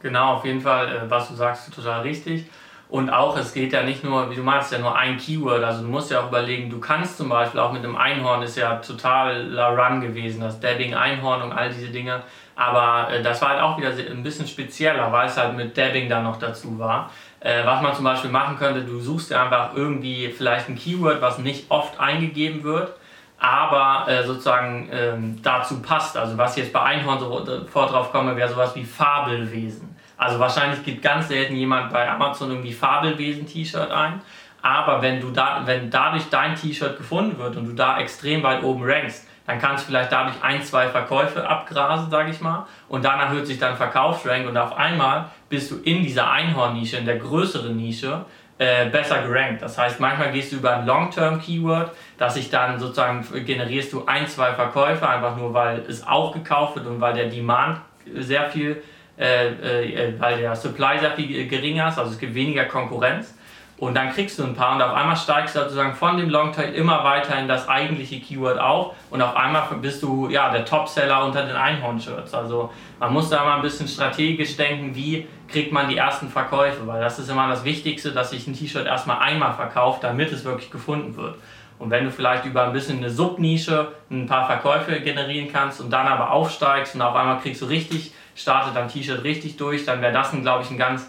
Genau, 0.00 0.34
auf 0.34 0.44
jeden 0.44 0.60
Fall, 0.60 0.88
äh, 0.88 1.10
was 1.10 1.28
du 1.28 1.34
sagst, 1.34 1.72
total 1.74 2.02
richtig. 2.02 2.46
Und 2.94 3.10
auch, 3.10 3.36
es 3.36 3.52
geht 3.52 3.72
ja 3.72 3.82
nicht 3.82 4.04
nur, 4.04 4.30
wie 4.30 4.36
du 4.36 4.44
meinst, 4.44 4.70
ja 4.70 4.78
nur 4.78 4.94
ein 4.94 5.16
Keyword. 5.16 5.64
Also 5.64 5.82
du 5.82 5.88
musst 5.88 6.12
ja 6.12 6.20
auch 6.20 6.28
überlegen, 6.28 6.70
du 6.70 6.78
kannst 6.78 7.16
zum 7.16 7.28
Beispiel 7.28 7.58
auch 7.58 7.72
mit 7.72 7.82
einem 7.82 7.96
Einhorn, 7.96 8.40
ist 8.42 8.56
ja 8.56 8.76
totaler 8.76 9.76
Run 9.76 10.00
gewesen, 10.00 10.40
das 10.40 10.60
Dabbing 10.60 10.94
Einhorn 10.94 11.42
und 11.42 11.50
all 11.50 11.70
diese 11.70 11.88
Dinge. 11.88 12.22
Aber 12.54 13.12
äh, 13.12 13.20
das 13.20 13.42
war 13.42 13.48
halt 13.48 13.62
auch 13.62 13.76
wieder 13.78 13.88
ein 13.88 14.22
bisschen 14.22 14.46
spezieller, 14.46 15.10
weil 15.10 15.26
es 15.26 15.36
halt 15.36 15.56
mit 15.56 15.76
Dabbing 15.76 16.08
dann 16.08 16.22
noch 16.22 16.38
dazu 16.38 16.78
war. 16.78 17.10
Äh, 17.40 17.66
was 17.66 17.82
man 17.82 17.96
zum 17.96 18.04
Beispiel 18.04 18.30
machen 18.30 18.56
könnte, 18.58 18.82
du 18.82 19.00
suchst 19.00 19.32
dir 19.32 19.40
einfach 19.40 19.74
irgendwie 19.74 20.28
vielleicht 20.28 20.68
ein 20.68 20.76
Keyword, 20.76 21.20
was 21.20 21.38
nicht 21.38 21.68
oft 21.72 21.98
eingegeben 21.98 22.62
wird, 22.62 22.92
aber 23.40 24.08
äh, 24.08 24.22
sozusagen 24.22 24.88
ähm, 24.92 25.40
dazu 25.42 25.82
passt. 25.82 26.16
Also 26.16 26.38
was 26.38 26.54
jetzt 26.54 26.72
bei 26.72 26.82
Einhorn 26.82 27.18
sofort 27.18 27.90
drauf 27.90 28.12
komme, 28.12 28.36
wäre 28.36 28.48
sowas 28.48 28.72
wie 28.76 28.84
Fabelwesen. 28.84 29.93
Also 30.24 30.38
wahrscheinlich 30.38 30.82
gibt 30.82 31.02
ganz 31.02 31.28
selten 31.28 31.54
jemand 31.54 31.92
bei 31.92 32.10
Amazon 32.10 32.48
irgendwie 32.48 32.72
Fabelwesen-T-Shirt 32.72 33.90
ein. 33.90 34.22
Aber 34.62 35.02
wenn, 35.02 35.20
du 35.20 35.30
da, 35.30 35.60
wenn 35.66 35.90
dadurch 35.90 36.30
dein 36.30 36.54
T-Shirt 36.54 36.96
gefunden 36.96 37.36
wird 37.36 37.58
und 37.58 37.66
du 37.66 37.72
da 37.74 37.98
extrem 38.00 38.42
weit 38.42 38.62
oben 38.62 38.82
rankst, 38.84 39.28
dann 39.46 39.58
kannst 39.58 39.84
du 39.84 39.88
vielleicht 39.88 40.10
dadurch 40.10 40.36
ein, 40.42 40.62
zwei 40.62 40.88
Verkäufe 40.88 41.46
abgrasen, 41.46 42.10
sage 42.10 42.30
ich 42.30 42.40
mal. 42.40 42.66
Und 42.88 43.04
dann 43.04 43.20
erhöht 43.20 43.46
sich 43.46 43.58
dein 43.58 43.76
Verkaufsrank 43.76 44.48
und 44.48 44.56
auf 44.56 44.74
einmal 44.74 45.26
bist 45.50 45.70
du 45.70 45.76
in 45.84 46.02
dieser 46.02 46.30
Einhorn-Nische, 46.30 46.96
in 46.96 47.04
der 47.04 47.18
größeren 47.18 47.76
Nische, 47.76 48.24
äh, 48.56 48.88
besser 48.88 49.20
gerankt. 49.20 49.60
Das 49.60 49.76
heißt, 49.76 50.00
manchmal 50.00 50.32
gehst 50.32 50.52
du 50.52 50.56
über 50.56 50.74
ein 50.74 50.86
Long-Term-Keyword, 50.86 51.90
dass 52.16 52.32
sich 52.32 52.48
dann 52.48 52.78
sozusagen 52.78 53.26
generierst 53.44 53.92
du 53.92 54.06
ein, 54.06 54.26
zwei 54.26 54.54
Verkäufe, 54.54 55.06
einfach 55.06 55.36
nur 55.36 55.52
weil 55.52 55.84
es 55.86 56.06
auch 56.06 56.32
gekauft 56.32 56.76
wird 56.76 56.86
und 56.86 57.02
weil 57.02 57.12
der 57.12 57.26
Demand 57.26 57.80
sehr 58.06 58.48
viel 58.48 58.82
weil 59.16 60.38
der 60.38 60.56
Supply 60.56 60.98
sehr 60.98 61.12
viel 61.12 61.46
geringer 61.48 61.88
ist, 61.88 61.98
also 61.98 62.10
es 62.10 62.18
gibt 62.18 62.34
weniger 62.34 62.64
Konkurrenz. 62.64 63.34
Und 63.76 63.96
dann 63.96 64.12
kriegst 64.12 64.38
du 64.38 64.44
ein 64.44 64.54
paar 64.54 64.76
und 64.76 64.82
auf 64.82 64.94
einmal 64.94 65.16
steigst 65.16 65.56
du 65.56 65.60
sozusagen 65.60 65.94
von 65.94 66.16
dem 66.16 66.30
Longtail 66.30 66.72
immer 66.74 67.02
weiter 67.02 67.36
in 67.36 67.48
das 67.48 67.68
eigentliche 67.68 68.20
Keyword 68.20 68.56
auf 68.58 68.94
und 69.10 69.20
auf 69.20 69.34
einmal 69.34 69.64
bist 69.82 70.00
du 70.00 70.28
ja 70.28 70.52
der 70.52 70.64
Topseller 70.64 71.24
unter 71.24 71.44
den 71.44 71.56
Einhorn-Shirts. 71.56 72.32
Also 72.34 72.70
man 73.00 73.12
muss 73.12 73.30
da 73.30 73.42
mal 73.42 73.56
ein 73.56 73.62
bisschen 73.62 73.88
strategisch 73.88 74.56
denken, 74.56 74.94
wie 74.94 75.26
kriegt 75.48 75.72
man 75.72 75.88
die 75.88 75.96
ersten 75.96 76.28
Verkäufe, 76.28 76.86
weil 76.86 77.00
das 77.00 77.18
ist 77.18 77.28
immer 77.28 77.48
das 77.48 77.64
Wichtigste, 77.64 78.12
dass 78.12 78.30
sich 78.30 78.46
ein 78.46 78.54
T-Shirt 78.54 78.86
erstmal 78.86 79.18
einmal 79.18 79.52
verkauft, 79.52 80.04
damit 80.04 80.30
es 80.30 80.44
wirklich 80.44 80.70
gefunden 80.70 81.16
wird. 81.16 81.34
Und 81.80 81.90
wenn 81.90 82.04
du 82.04 82.12
vielleicht 82.12 82.44
über 82.44 82.66
ein 82.66 82.72
bisschen 82.72 82.98
eine 82.98 83.10
Subnische 83.10 83.88
ein 84.08 84.26
paar 84.26 84.46
Verkäufe 84.46 85.00
generieren 85.00 85.48
kannst 85.52 85.80
und 85.80 85.90
dann 85.90 86.06
aber 86.06 86.30
aufsteigst 86.30 86.94
und 86.94 87.02
auf 87.02 87.16
einmal 87.16 87.40
kriegst 87.40 87.60
du 87.60 87.66
richtig 87.66 88.12
startet 88.34 88.76
dein 88.76 88.88
T-Shirt 88.88 89.24
richtig 89.24 89.56
durch, 89.56 89.84
dann 89.84 90.02
wäre 90.02 90.12
das, 90.12 90.30
glaube 90.32 90.64
ich, 90.64 90.70
ein 90.70 90.78
ganz 90.78 91.06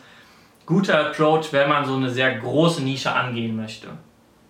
guter 0.66 1.08
Approach, 1.08 1.52
wenn 1.52 1.70
man 1.70 1.86
so 1.86 1.96
eine 1.96 2.10
sehr 2.10 2.36
große 2.36 2.82
Nische 2.82 3.12
angehen 3.12 3.56
möchte. 3.56 3.88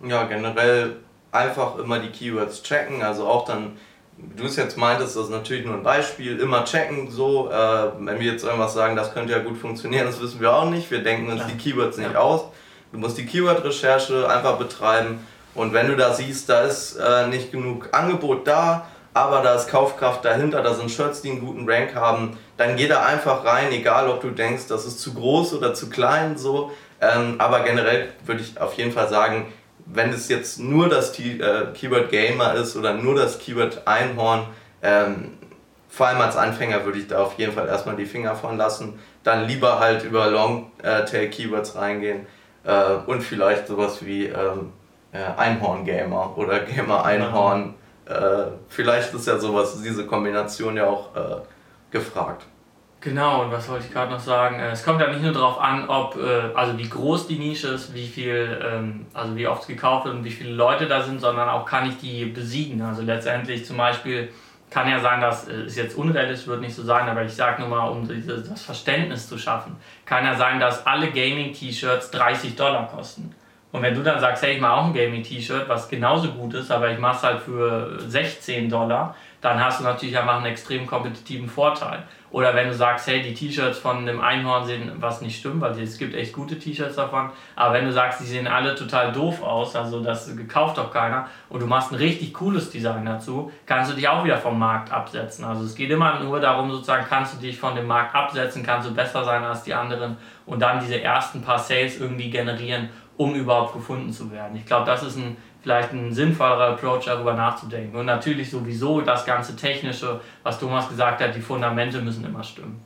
Ja, 0.02 0.24
generell 0.24 0.96
einfach 1.32 1.78
immer 1.78 1.98
die 1.98 2.08
Keywords 2.08 2.62
checken, 2.62 3.02
also 3.02 3.26
auch 3.26 3.44
dann, 3.44 3.76
du 4.16 4.44
es 4.44 4.56
jetzt 4.56 4.78
meintest, 4.78 5.16
das 5.16 5.24
ist 5.24 5.30
natürlich 5.30 5.66
nur 5.66 5.74
ein 5.74 5.82
Beispiel, 5.82 6.38
immer 6.38 6.64
checken, 6.64 7.10
so, 7.10 7.50
äh, 7.50 7.90
wenn 7.98 8.18
wir 8.18 8.32
jetzt 8.32 8.44
irgendwas 8.44 8.74
sagen, 8.74 8.96
das 8.96 9.12
könnte 9.12 9.32
ja 9.32 9.40
gut 9.40 9.58
funktionieren, 9.58 10.06
das 10.06 10.20
wissen 10.20 10.40
wir 10.40 10.54
auch 10.54 10.70
nicht, 10.70 10.90
wir 10.90 11.02
denken 11.02 11.30
uns 11.30 11.42
ja. 11.42 11.48
die 11.48 11.56
Keywords 11.56 11.98
nicht 11.98 12.12
ja. 12.12 12.18
aus. 12.18 12.44
Du 12.92 12.98
musst 12.98 13.18
die 13.18 13.26
Keyword-Recherche 13.26 14.28
einfach 14.30 14.56
betreiben 14.56 15.18
und 15.54 15.72
wenn 15.72 15.88
du 15.88 15.96
da 15.96 16.12
siehst, 16.12 16.48
da 16.48 16.62
ist 16.62 16.96
äh, 16.96 17.26
nicht 17.26 17.50
genug 17.50 17.88
Angebot 17.92 18.46
da, 18.46 18.86
aber 19.12 19.40
da 19.40 19.54
ist 19.54 19.68
Kaufkraft 19.68 20.24
dahinter, 20.24 20.62
da 20.62 20.74
sind 20.74 20.90
Shirts, 20.90 21.22
die 21.22 21.30
einen 21.30 21.40
guten 21.40 21.68
Rank 21.68 21.94
haben, 21.94 22.36
dann 22.56 22.76
geh 22.76 22.88
da 22.88 23.04
einfach 23.04 23.44
rein, 23.44 23.70
egal 23.72 24.08
ob 24.08 24.20
du 24.20 24.30
denkst, 24.30 24.64
das 24.68 24.86
ist 24.86 25.00
zu 25.00 25.14
groß 25.14 25.54
oder 25.54 25.74
zu 25.74 25.90
klein, 25.90 26.36
so. 26.36 26.70
Ähm, 27.00 27.36
aber 27.38 27.60
generell 27.60 28.08
würde 28.24 28.40
ich 28.40 28.58
auf 28.60 28.74
jeden 28.74 28.92
Fall 28.92 29.08
sagen, 29.08 29.52
wenn 29.84 30.10
es 30.10 30.28
jetzt 30.28 30.58
nur 30.58 30.88
das 30.88 31.18
äh, 31.18 31.38
Keyword 31.74 32.10
Gamer 32.10 32.54
ist 32.54 32.76
oder 32.76 32.94
nur 32.94 33.14
das 33.14 33.38
Keyword 33.38 33.86
Einhorn, 33.86 34.46
ähm, 34.82 35.32
vor 35.88 36.08
allem 36.08 36.20
als 36.20 36.36
Anfänger 36.36 36.84
würde 36.84 36.98
ich 36.98 37.08
da 37.08 37.22
auf 37.22 37.38
jeden 37.38 37.52
Fall 37.52 37.68
erstmal 37.68 37.96
die 37.96 38.04
Finger 38.04 38.34
von 38.34 38.56
lassen. 38.56 38.98
Dann 39.22 39.46
lieber 39.46 39.78
halt 39.78 40.04
über 40.04 40.28
Long-Tail-Keywords 40.28 41.76
reingehen 41.76 42.26
äh, 42.64 42.94
und 43.06 43.22
vielleicht 43.22 43.66
sowas 43.66 44.04
wie 44.04 44.26
ähm, 44.26 44.72
äh, 45.12 45.18
Einhorn-Gamer 45.36 46.36
oder 46.36 46.60
Gamer-Einhorn. 46.60 47.74
Äh, 48.06 48.12
vielleicht 48.68 49.14
ist 49.14 49.26
ja 49.26 49.38
sowas, 49.38 49.80
diese 49.82 50.06
Kombination 50.06 50.76
ja 50.76 50.86
auch 50.86 51.16
äh, 51.16 51.36
gefragt. 51.98 52.46
Genau, 53.00 53.42
und 53.44 53.52
was 53.52 53.68
wollte 53.68 53.84
ich 53.86 53.92
gerade 53.92 54.10
noch 54.10 54.20
sagen? 54.20 54.58
Äh, 54.58 54.70
es 54.70 54.84
kommt 54.84 55.00
ja 55.00 55.08
nicht 55.08 55.22
nur 55.22 55.32
darauf 55.32 55.60
an, 55.60 55.88
ob, 55.88 56.16
äh, 56.16 56.54
also 56.54 56.76
wie 56.76 56.88
groß 56.88 57.28
die 57.28 57.38
Nische 57.38 57.68
ist, 57.68 57.94
wie 57.94 58.06
viel, 58.06 58.60
ähm, 58.64 59.06
also 59.14 59.36
wie 59.36 59.46
oft 59.46 59.62
es 59.62 59.68
gekauft 59.68 60.06
wird 60.06 60.16
und 60.16 60.24
wie 60.24 60.30
viele 60.30 60.52
Leute 60.52 60.86
da 60.86 61.02
sind, 61.02 61.20
sondern 61.20 61.48
auch 61.48 61.64
kann 61.66 61.88
ich 61.88 61.98
die 61.98 62.24
besiegen. 62.24 62.82
Also 62.82 63.02
letztendlich 63.02 63.64
zum 63.64 63.76
Beispiel 63.76 64.30
kann 64.70 64.88
ja 64.88 64.98
sein, 64.98 65.20
dass 65.20 65.46
es 65.46 65.76
jetzt 65.76 65.96
unrealistisch 65.96 66.48
wird 66.48 66.60
nicht 66.60 66.74
so 66.74 66.82
sein, 66.82 67.08
aber 67.08 67.22
ich 67.22 67.32
sage 67.32 67.60
nur 67.60 67.68
mal, 67.68 67.86
um 67.86 68.08
das 68.08 68.62
Verständnis 68.62 69.28
zu 69.28 69.38
schaffen, 69.38 69.76
kann 70.04 70.24
ja 70.24 70.34
sein, 70.34 70.58
dass 70.58 70.84
alle 70.86 71.12
Gaming-T-Shirts 71.12 72.10
30 72.10 72.56
Dollar 72.56 72.88
kosten. 72.88 73.32
Und 73.70 73.82
wenn 73.82 73.94
du 73.94 74.02
dann 74.02 74.18
sagst, 74.18 74.42
hey, 74.42 74.54
ich 74.54 74.60
mache 74.60 74.72
auch 74.72 74.86
ein 74.86 74.94
Gaming-T-Shirt, 74.94 75.68
was 75.68 75.88
genauso 75.88 76.32
gut 76.32 76.54
ist, 76.54 76.70
aber 76.70 76.90
ich 76.90 76.98
mache 76.98 77.16
es 77.16 77.22
halt 77.22 77.40
für 77.42 78.00
16 78.00 78.68
Dollar, 78.68 79.14
dann 79.40 79.62
hast 79.62 79.80
du 79.80 79.84
natürlich 79.84 80.18
einfach 80.18 80.36
einen 80.36 80.46
extrem 80.46 80.86
kompetitiven 80.86 81.48
Vorteil. 81.48 82.02
Oder 82.30 82.54
wenn 82.54 82.68
du 82.68 82.74
sagst, 82.74 83.06
hey, 83.06 83.22
die 83.22 83.32
T-Shirts 83.32 83.78
von 83.78 84.04
dem 84.04 84.20
Einhorn 84.20 84.64
sehen, 84.66 84.92
was 84.96 85.22
nicht 85.22 85.38
stimmt, 85.38 85.60
weil 85.60 85.80
es 85.80 85.96
gibt 85.96 86.14
echt 86.14 86.32
gute 86.32 86.58
T-Shirts 86.58 86.96
davon, 86.96 87.30
aber 87.54 87.74
wenn 87.74 87.86
du 87.86 87.92
sagst, 87.92 88.20
die 88.20 88.24
sehen 88.24 88.46
alle 88.46 88.74
total 88.74 89.12
doof 89.12 89.42
aus, 89.42 89.76
also 89.76 90.02
das 90.02 90.36
gekauft 90.36 90.76
doch 90.76 90.92
keiner, 90.92 91.28
und 91.48 91.60
du 91.60 91.66
machst 91.66 91.92
ein 91.92 91.96
richtig 91.96 92.34
cooles 92.34 92.68
Design 92.70 93.06
dazu, 93.06 93.52
kannst 93.64 93.90
du 93.90 93.94
dich 93.94 94.08
auch 94.08 94.24
wieder 94.24 94.36
vom 94.38 94.58
Markt 94.58 94.92
absetzen. 94.92 95.44
Also 95.44 95.64
es 95.64 95.74
geht 95.74 95.90
immer 95.90 96.20
nur 96.20 96.40
darum, 96.40 96.70
sozusagen, 96.70 97.06
kannst 97.08 97.34
du 97.34 97.38
dich 97.38 97.58
von 97.58 97.74
dem 97.74 97.86
Markt 97.86 98.14
absetzen, 98.14 98.62
kannst 98.62 98.88
du 98.88 98.94
besser 98.94 99.24
sein 99.24 99.44
als 99.44 99.62
die 99.62 99.72
anderen 99.72 100.16
und 100.44 100.60
dann 100.60 100.80
diese 100.80 101.00
ersten 101.00 101.42
paar 101.42 101.58
Sales 101.58 102.00
irgendwie 102.00 102.28
generieren, 102.28 102.90
um 103.16 103.34
überhaupt 103.34 103.72
gefunden 103.72 104.12
zu 104.12 104.30
werden. 104.30 104.56
Ich 104.56 104.66
glaube, 104.66 104.86
das 104.86 105.02
ist 105.02 105.16
ein 105.16 105.36
vielleicht 105.66 105.92
ein 105.92 106.14
sinnvollerer 106.14 106.74
Approach, 106.74 107.06
darüber 107.06 107.34
nachzudenken. 107.34 107.96
Und 107.96 108.06
natürlich 108.06 108.48
sowieso 108.48 109.00
das 109.00 109.26
ganze 109.26 109.56
Technische, 109.56 110.20
was 110.44 110.60
Thomas 110.60 110.88
gesagt 110.88 111.20
hat, 111.20 111.34
die 111.34 111.40
Fundamente 111.40 112.00
müssen 112.00 112.24
immer 112.24 112.44
stimmen. 112.44 112.80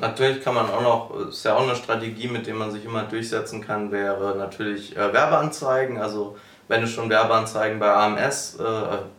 Natürlich 0.00 0.42
kann 0.42 0.54
man 0.54 0.70
auch 0.70 0.80
noch, 0.80 1.28
ist 1.28 1.44
ja 1.44 1.54
auch 1.54 1.62
eine 1.62 1.76
Strategie, 1.76 2.28
mit 2.28 2.46
der 2.46 2.54
man 2.54 2.70
sich 2.70 2.86
immer 2.86 3.02
durchsetzen 3.02 3.60
kann, 3.60 3.92
wäre 3.92 4.34
natürlich 4.38 4.96
äh, 4.96 5.12
Werbeanzeigen. 5.12 5.98
Also 5.98 6.38
wenn 6.68 6.80
du 6.80 6.86
schon 6.86 7.10
Werbeanzeigen 7.10 7.78
bei 7.78 7.92
AMS, 7.92 8.58
äh, 8.58 8.64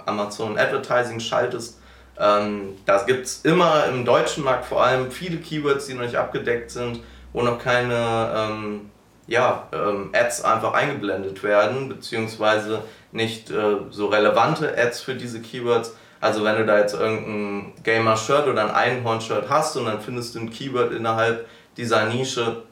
Amazon 0.07 0.57
Advertising 0.57 1.19
schaltest, 1.19 1.79
ähm, 2.19 2.69
da 2.87 3.03
gibt 3.03 3.27
es 3.27 3.45
immer 3.45 3.85
im 3.85 4.05
deutschen 4.05 4.43
Markt 4.43 4.65
vor 4.65 4.83
allem 4.83 5.11
viele 5.11 5.37
Keywords, 5.37 5.85
die 5.85 5.93
noch 5.93 6.01
nicht 6.01 6.15
abgedeckt 6.15 6.71
sind, 6.71 6.99
wo 7.31 7.43
noch 7.43 7.59
keine 7.59 8.33
ähm, 8.35 8.89
ja, 9.27 9.67
ähm, 9.71 10.09
Ads 10.13 10.43
einfach 10.43 10.73
eingeblendet 10.73 11.43
werden, 11.43 11.89
beziehungsweise 11.89 12.83
nicht 13.11 13.49
äh, 13.51 13.77
so 13.89 14.07
relevante 14.07 14.77
Ads 14.77 15.01
für 15.01 15.15
diese 15.15 15.41
Keywords. 15.41 15.95
Also 16.19 16.43
wenn 16.43 16.57
du 16.57 16.65
da 16.65 16.79
jetzt 16.79 16.93
irgendein 16.93 17.73
Gamer-Shirt 17.83 18.47
oder 18.47 18.63
ein 18.63 18.71
Einhorn-Shirt 18.71 19.45
hast 19.49 19.75
und 19.77 19.85
dann 19.85 20.01
findest 20.01 20.35
du 20.35 20.39
ein 20.39 20.49
Keyword 20.49 20.93
innerhalb 20.93 21.47
dieser 21.77 22.05
Nische, 22.05 22.63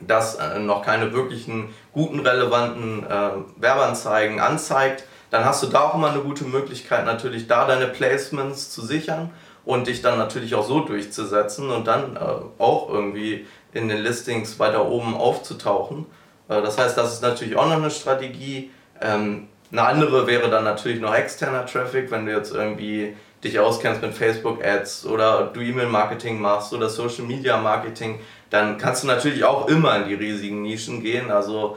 das 0.00 0.36
äh, 0.36 0.58
noch 0.58 0.82
keine 0.82 1.12
wirklichen 1.12 1.70
guten, 1.92 2.20
relevanten 2.20 3.04
äh, 3.04 3.30
Werbeanzeigen 3.56 4.40
anzeigt, 4.40 5.04
dann 5.30 5.44
hast 5.44 5.62
du 5.62 5.66
da 5.66 5.80
auch 5.80 5.94
immer 5.94 6.10
eine 6.10 6.20
gute 6.20 6.44
Möglichkeit, 6.44 7.06
natürlich 7.06 7.46
da 7.46 7.66
deine 7.66 7.86
Placements 7.86 8.70
zu 8.70 8.82
sichern 8.82 9.30
und 9.64 9.86
dich 9.86 10.02
dann 10.02 10.18
natürlich 10.18 10.54
auch 10.54 10.66
so 10.66 10.80
durchzusetzen 10.80 11.70
und 11.70 11.86
dann 11.86 12.16
äh, 12.16 12.20
auch 12.58 12.88
irgendwie 12.88 13.46
in 13.74 13.88
den 13.88 13.98
Listings 13.98 14.58
weiter 14.58 14.88
oben 14.88 15.14
aufzutauchen. 15.14 16.06
Äh, 16.48 16.62
das 16.62 16.78
heißt, 16.78 16.96
das 16.96 17.14
ist 17.14 17.22
natürlich 17.22 17.56
auch 17.56 17.66
noch 17.66 17.76
eine 17.76 17.90
Strategie. 17.90 18.70
Ähm, 19.00 19.48
eine 19.70 19.82
andere 19.82 20.26
wäre 20.26 20.50
dann 20.50 20.64
natürlich 20.64 21.00
noch 21.00 21.14
externer 21.14 21.66
Traffic, 21.66 22.10
wenn 22.10 22.26
du 22.26 22.32
jetzt 22.32 22.54
irgendwie 22.54 23.16
dich 23.42 23.58
auskennst 23.58 24.00
mit 24.00 24.14
Facebook 24.14 24.64
Ads 24.64 25.04
oder 25.06 25.50
du 25.52 25.60
E-Mail-Marketing 25.60 26.40
machst 26.40 26.72
oder 26.72 26.88
Social 26.88 27.24
Media 27.24 27.58
Marketing, 27.58 28.20
dann 28.50 28.78
kannst 28.78 29.02
du 29.02 29.06
natürlich 29.06 29.44
auch 29.44 29.68
immer 29.68 29.96
in 29.96 30.08
die 30.08 30.14
riesigen 30.14 30.62
Nischen 30.62 31.02
gehen. 31.02 31.30
Also 31.30 31.76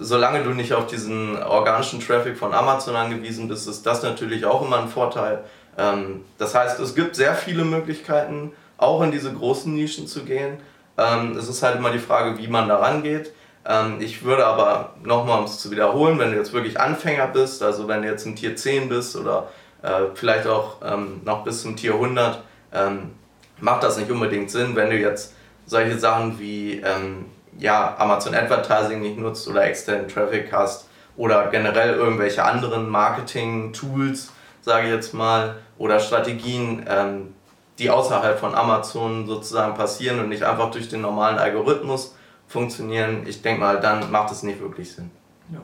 solange 0.00 0.42
du 0.42 0.50
nicht 0.50 0.72
auf 0.72 0.86
diesen 0.86 1.40
organischen 1.42 2.00
Traffic 2.00 2.36
von 2.36 2.52
Amazon 2.54 2.96
angewiesen 2.96 3.48
bist, 3.48 3.68
ist 3.68 3.84
das 3.86 4.02
natürlich 4.02 4.44
auch 4.44 4.62
immer 4.62 4.80
ein 4.80 4.88
Vorteil. 4.88 5.44
Ähm, 5.78 6.24
das 6.38 6.54
heißt, 6.54 6.80
es 6.80 6.94
gibt 6.94 7.14
sehr 7.14 7.34
viele 7.34 7.64
Möglichkeiten, 7.64 8.52
auch 8.78 9.02
in 9.02 9.12
diese 9.12 9.32
großen 9.32 9.72
Nischen 9.72 10.06
zu 10.06 10.24
gehen. 10.24 10.58
Ähm, 10.96 11.36
es 11.36 11.48
ist 11.48 11.62
halt 11.62 11.76
immer 11.76 11.90
die 11.90 11.98
Frage, 11.98 12.38
wie 12.38 12.48
man 12.48 12.68
da 12.68 12.76
rangeht. 12.76 13.32
Ähm, 13.66 13.96
ich 14.00 14.24
würde 14.24 14.46
aber 14.46 14.94
nochmal, 15.02 15.38
um 15.38 15.44
es 15.44 15.58
zu 15.58 15.70
wiederholen, 15.70 16.18
wenn 16.18 16.32
du 16.32 16.36
jetzt 16.36 16.52
wirklich 16.52 16.78
Anfänger 16.78 17.28
bist, 17.28 17.62
also 17.62 17.88
wenn 17.88 18.02
du 18.02 18.08
jetzt 18.08 18.26
ein 18.26 18.36
Tier 18.36 18.56
10 18.56 18.88
bist 18.88 19.16
oder 19.16 19.48
äh, 19.82 20.02
vielleicht 20.14 20.46
auch 20.46 20.76
ähm, 20.84 21.22
noch 21.24 21.44
bis 21.44 21.62
zum 21.62 21.76
Tier 21.76 21.94
100, 21.94 22.42
ähm, 22.72 23.12
macht 23.60 23.82
das 23.82 23.96
nicht 23.96 24.10
unbedingt 24.10 24.50
Sinn, 24.50 24.76
wenn 24.76 24.90
du 24.90 24.96
jetzt 24.96 25.34
solche 25.66 25.98
Sachen 25.98 26.38
wie 26.38 26.80
ähm, 26.80 27.26
ja, 27.58 27.96
Amazon 27.98 28.34
Advertising 28.34 29.00
nicht 29.00 29.18
nutzt 29.18 29.48
oder 29.48 29.64
externen 29.64 30.08
Traffic 30.08 30.52
hast 30.52 30.88
oder 31.16 31.46
generell 31.46 31.94
irgendwelche 31.94 32.44
anderen 32.44 32.88
Marketing-Tools, 32.88 34.32
sage 34.60 34.88
ich 34.88 34.92
jetzt 34.92 35.14
mal, 35.14 35.56
oder 35.78 36.00
Strategien, 36.00 36.84
ähm, 36.88 37.33
die 37.78 37.90
außerhalb 37.90 38.38
von 38.38 38.54
Amazon 38.54 39.26
sozusagen 39.26 39.74
passieren 39.74 40.20
und 40.20 40.28
nicht 40.28 40.44
einfach 40.44 40.70
durch 40.70 40.88
den 40.88 41.00
normalen 41.00 41.38
Algorithmus 41.38 42.14
funktionieren, 42.46 43.24
ich 43.26 43.42
denke 43.42 43.60
mal, 43.60 43.80
dann 43.80 44.10
macht 44.10 44.30
es 44.30 44.42
nicht 44.42 44.60
wirklich 44.60 44.92
Sinn. 44.92 45.10
Ja. 45.52 45.60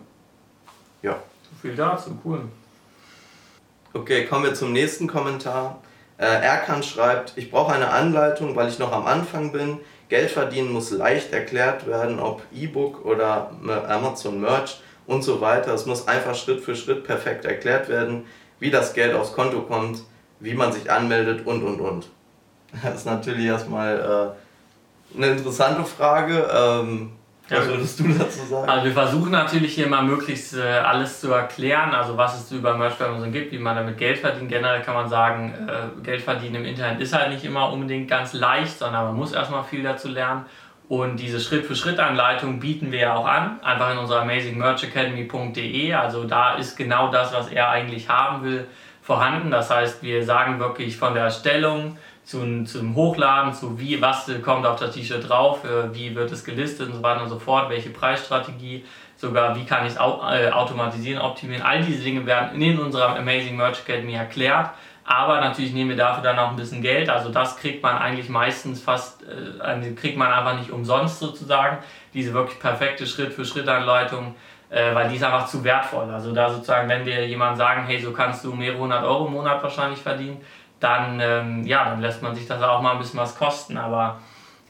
Ja. 1.03 1.17
So 1.43 1.57
viel 1.61 1.77
dazu, 1.77 2.19
cool. 2.25 2.43
Okay, 3.93 4.27
kommen 4.27 4.45
wir 4.45 4.55
zum 4.55 4.73
nächsten 4.73 5.07
Kommentar. 5.07 5.81
Äh, 6.17 6.25
Erkan 6.27 6.83
schreibt, 6.83 7.35
ich 7.37 7.51
brauche 7.51 7.73
eine 7.73 7.91
Anleitung, 7.91 8.57
weil 8.57 8.69
ich 8.69 8.79
noch 8.79 8.93
am 8.93 9.07
Anfang 9.07 9.53
bin. 9.53 9.79
Geld 10.09 10.31
verdienen 10.31 10.73
muss 10.73 10.91
leicht 10.91 11.33
erklärt 11.33 11.87
werden, 11.87 12.19
ob 12.19 12.43
E-Book 12.53 13.05
oder 13.05 13.53
Amazon 13.89 14.41
Merch 14.41 14.81
und 15.07 15.23
so 15.23 15.41
weiter. 15.41 15.73
Es 15.73 15.87
muss 15.87 16.09
einfach 16.09 16.35
Schritt 16.35 16.61
für 16.61 16.75
Schritt 16.75 17.05
perfekt 17.05 17.45
erklärt 17.45 17.89
werden, 17.89 18.27
wie 18.59 18.71
das 18.71 18.93
Geld 18.93 19.15
aufs 19.15 19.33
Konto 19.33 19.63
kommt 19.63 20.03
wie 20.41 20.55
man 20.55 20.73
sich 20.73 20.91
anmeldet 20.91 21.47
und 21.47 21.63
und 21.63 21.81
und. 21.81 22.09
Das 22.83 22.95
ist 22.97 23.07
natürlich 23.07 23.47
erstmal 23.47 24.35
äh, 25.15 25.17
eine 25.17 25.33
interessante 25.33 25.85
Frage. 25.85 26.49
Ähm, 26.53 27.13
was 27.51 27.67
würdest 27.67 27.99
du 27.99 28.05
dazu 28.09 28.47
sagen? 28.47 28.69
Also 28.69 28.85
wir 28.85 28.93
versuchen 28.93 29.33
natürlich 29.33 29.75
hier 29.75 29.89
mal 29.89 30.03
möglichst 30.03 30.57
äh, 30.57 30.63
alles 30.63 31.21
zu 31.21 31.33
erklären, 31.33 31.91
also 31.91 32.17
was 32.17 32.39
es 32.39 32.53
über 32.53 32.77
Merch 32.77 32.95
bei 32.95 33.07
Amazon 33.07 33.33
gibt, 33.33 33.51
wie 33.53 33.59
man 33.59 33.75
damit 33.75 33.99
Geld 33.99 34.19
verdient. 34.19 34.49
Generell 34.49 34.83
kann 34.83 34.95
man 34.95 35.09
sagen, 35.09 35.53
äh, 35.69 36.03
Geld 36.05 36.23
verdienen 36.23 36.57
im 36.57 36.65
Internet 36.65 37.01
ist 37.01 37.13
halt 37.13 37.31
nicht 37.31 37.45
immer 37.45 37.73
unbedingt 37.73 38.09
ganz 38.09 38.35
leicht, 38.35 38.79
sondern 38.79 39.05
man 39.07 39.17
muss 39.17 39.33
erstmal 39.33 39.65
viel 39.65 39.83
dazu 39.83 40.09
lernen. 40.09 40.45
Und 40.89 41.19
diese 41.19 41.39
Schritt-für-Schritt-Anleitung 41.39 42.59
bieten 42.59 42.91
wir 42.91 42.99
ja 42.99 43.15
auch 43.15 43.27
an, 43.27 43.61
einfach 43.63 43.93
in 43.93 43.99
unserer 43.99 44.23
amazingmerchacademy.de. 44.23 45.95
Also 45.95 46.25
da 46.25 46.55
ist 46.55 46.77
genau 46.77 47.11
das, 47.13 47.33
was 47.33 47.49
er 47.49 47.69
eigentlich 47.69 48.09
haben 48.09 48.45
will, 48.45 48.67
vorhanden. 49.11 49.51
Das 49.51 49.71
heißt, 49.71 50.05
wir 50.05 50.25
sagen 50.25 50.61
wirklich 50.61 50.97
von 50.97 51.15
der 51.15 51.25
Erstellung 51.25 51.99
zum, 52.23 52.65
zum 52.65 52.95
Hochladen, 52.95 53.53
zu 53.53 53.77
wie, 53.81 54.01
was 54.01 54.31
kommt 54.45 54.65
auf 54.65 54.79
das 54.79 54.95
T-Shirt 54.95 55.29
drauf, 55.29 55.65
äh, 55.65 55.93
wie 55.93 56.15
wird 56.15 56.31
es 56.31 56.45
gelistet 56.45 56.87
und 56.91 56.95
so 56.95 57.03
weiter 57.03 57.25
und 57.25 57.29
so 57.29 57.41
fort, 57.41 57.69
welche 57.71 57.91
Preisstrategie, 57.91 58.85
sogar 59.17 59.57
wie 59.57 59.65
kann 59.65 59.85
ich 59.85 59.95
es 59.95 59.97
äh, 59.97 60.51
automatisieren, 60.53 61.21
optimieren. 61.21 61.65
All 61.65 61.83
diese 61.83 62.05
Dinge 62.05 62.25
werden 62.25 62.63
in 62.63 62.79
unserer 62.79 63.17
Amazing 63.17 63.57
Merch 63.57 63.81
Academy 63.81 64.15
erklärt. 64.15 64.71
Aber 65.03 65.41
natürlich 65.41 65.73
nehmen 65.73 65.91
wir 65.91 65.97
dafür 65.97 66.23
dann 66.23 66.39
auch 66.39 66.51
ein 66.51 66.57
bisschen 66.57 66.81
Geld. 66.81 67.11
Also 67.11 67.31
das 67.31 67.57
kriegt 67.57 67.83
man 67.83 67.99
eigentlich 67.99 68.29
meistens 68.29 68.81
fast, 68.81 69.25
äh, 69.25 69.93
kriegt 69.95 70.17
man 70.17 70.31
einfach 70.33 70.57
nicht 70.57 70.71
umsonst 70.71 71.19
sozusagen. 71.19 71.79
Diese 72.15 72.33
wirklich 72.33 72.61
perfekte 72.61 73.09
Schritt-für-Schritt-Anleitung 73.09 74.37
äh, 74.71 74.95
weil 74.95 75.09
die 75.09 75.17
ist 75.17 75.25
einfach 75.25 75.47
zu 75.47 75.63
wertvoll. 75.65 76.11
Also 76.11 76.33
da 76.33 76.49
sozusagen, 76.49 76.89
wenn 76.89 77.05
wir 77.05 77.27
jemandem 77.27 77.57
sagen, 77.57 77.85
hey, 77.87 78.01
so 78.01 78.13
kannst 78.13 78.45
du 78.45 78.55
mehrere 78.55 78.79
hundert 78.79 79.05
Euro 79.05 79.27
im 79.27 79.33
Monat 79.33 79.63
wahrscheinlich 79.63 80.01
verdienen, 80.01 80.41
dann, 80.79 81.21
ähm, 81.21 81.67
ja, 81.67 81.85
dann 81.85 82.01
lässt 82.01 82.23
man 82.23 82.35
sich 82.35 82.47
das 82.47 82.63
auch 82.63 82.81
mal 82.81 82.93
ein 82.93 82.99
bisschen 82.99 83.21
was 83.21 83.37
kosten. 83.37 83.77
Aber 83.77 84.19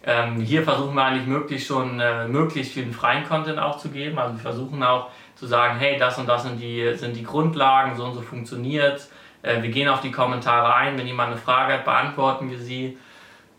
ähm, 0.05 0.41
hier 0.41 0.65
versuchen 0.65 0.95
wir 0.95 1.05
eigentlich 1.05 1.27
möglichst 1.27 1.69
schon 1.69 2.01
äh, 2.01 2.27
möglichst 2.27 2.73
viel 2.73 2.93
freien 2.93 3.29
Content 3.29 3.59
auch 3.59 3.79
zu 3.79 3.91
geben. 3.91 4.19
Also 4.19 4.35
wir 4.35 4.41
versuchen 4.41 4.83
auch 4.83 5.09
zu 5.37 5.47
sagen, 5.47 5.79
hey, 5.79 5.99
das 5.99 6.19
und 6.19 6.29
das 6.29 6.43
sind 6.43 6.59
die, 6.59 6.95
sind 6.95 7.15
die 7.15 7.23
Grundlagen, 7.23 7.97
so 7.97 8.05
und 8.05 8.15
so 8.15 8.23
funktioniert 8.23 9.09
äh, 9.43 9.63
Wir 9.63 9.71
gehen 9.71 9.89
auf 9.89 10.01
die 10.01 10.11
Kommentare 10.11 10.75
ein, 10.75 10.99
wenn 10.99 11.07
jemand 11.07 11.33
eine 11.33 11.41
Frage 11.41 11.75
hat, 11.75 11.85
beantworten 11.85 12.51
wir 12.51 12.59
sie. 12.59 12.99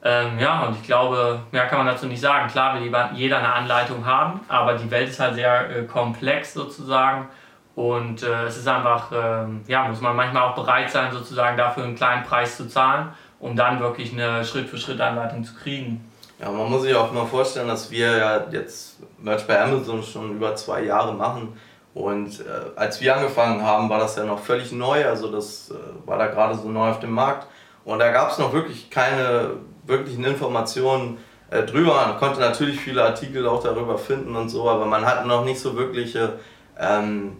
Ähm, 0.03 0.39
ja, 0.39 0.63
und 0.63 0.75
ich 0.75 0.83
glaube, 0.83 1.41
mehr 1.51 1.67
kann 1.67 1.77
man 1.77 1.87
dazu 1.87 2.07
nicht 2.07 2.21
sagen. 2.21 2.49
Klar 2.49 2.79
will 2.79 2.91
jeder 3.13 3.37
eine 3.37 3.53
Anleitung 3.53 4.05
haben, 4.05 4.39
aber 4.47 4.73
die 4.73 4.89
Welt 4.89 5.09
ist 5.09 5.19
halt 5.19 5.35
sehr 5.35 5.69
äh, 5.69 5.83
komplex 5.83 6.53
sozusagen. 6.53 7.27
Und 7.75 8.23
äh, 8.23 8.45
es 8.45 8.57
ist 8.57 8.67
einfach, 8.67 9.11
äh, 9.11 9.45
ja, 9.67 9.87
muss 9.87 10.01
man 10.01 10.15
manchmal 10.15 10.43
auch 10.43 10.55
bereit 10.55 10.89
sein, 10.89 11.11
sozusagen 11.11 11.55
dafür 11.55 11.83
einen 11.83 11.95
kleinen 11.95 12.23
Preis 12.23 12.57
zu 12.57 12.67
zahlen, 12.67 13.09
um 13.39 13.55
dann 13.55 13.79
wirklich 13.79 14.11
eine 14.11 14.43
Schritt-für-Schritt-Anleitung 14.43 15.43
zu 15.43 15.53
kriegen. 15.55 16.09
Ja, 16.39 16.49
man 16.49 16.69
muss 16.69 16.81
sich 16.81 16.95
auch 16.95 17.11
mal 17.11 17.25
vorstellen, 17.25 17.67
dass 17.67 17.91
wir 17.91 18.17
ja 18.17 18.45
jetzt 18.49 18.97
Merch 19.19 19.45
bei 19.45 19.61
Amazon 19.61 20.01
schon 20.01 20.31
über 20.31 20.55
zwei 20.55 20.83
Jahre 20.83 21.13
machen. 21.13 21.55
Und 21.93 22.39
äh, 22.39 22.43
als 22.75 22.99
wir 23.01 23.15
angefangen 23.15 23.63
haben, 23.63 23.89
war 23.89 23.99
das 23.99 24.15
ja 24.15 24.23
noch 24.23 24.39
völlig 24.39 24.71
neu. 24.71 25.05
Also 25.05 25.31
das 25.31 25.69
äh, 25.69 26.07
war 26.07 26.17
da 26.17 26.27
gerade 26.27 26.55
so 26.55 26.67
neu 26.69 26.89
auf 26.89 26.99
dem 26.99 27.11
Markt. 27.11 27.45
Und 27.85 27.99
da 27.99 28.11
gab 28.11 28.31
es 28.31 28.37
noch 28.37 28.53
wirklich 28.53 28.89
keine 28.89 29.51
wirklichen 29.85 30.23
Informationen 30.23 31.17
äh, 31.49 31.63
drüber. 31.63 31.93
Man 32.07 32.17
konnte 32.17 32.39
natürlich 32.39 32.79
viele 32.79 33.03
Artikel 33.03 33.47
auch 33.47 33.63
darüber 33.63 33.97
finden 33.97 34.35
und 34.35 34.49
so, 34.49 34.69
aber 34.69 34.85
man 34.85 35.05
hatte 35.05 35.27
noch 35.27 35.45
nicht 35.45 35.59
so 35.59 35.75
wirkliche 35.75 36.39
ähm, 36.79 37.37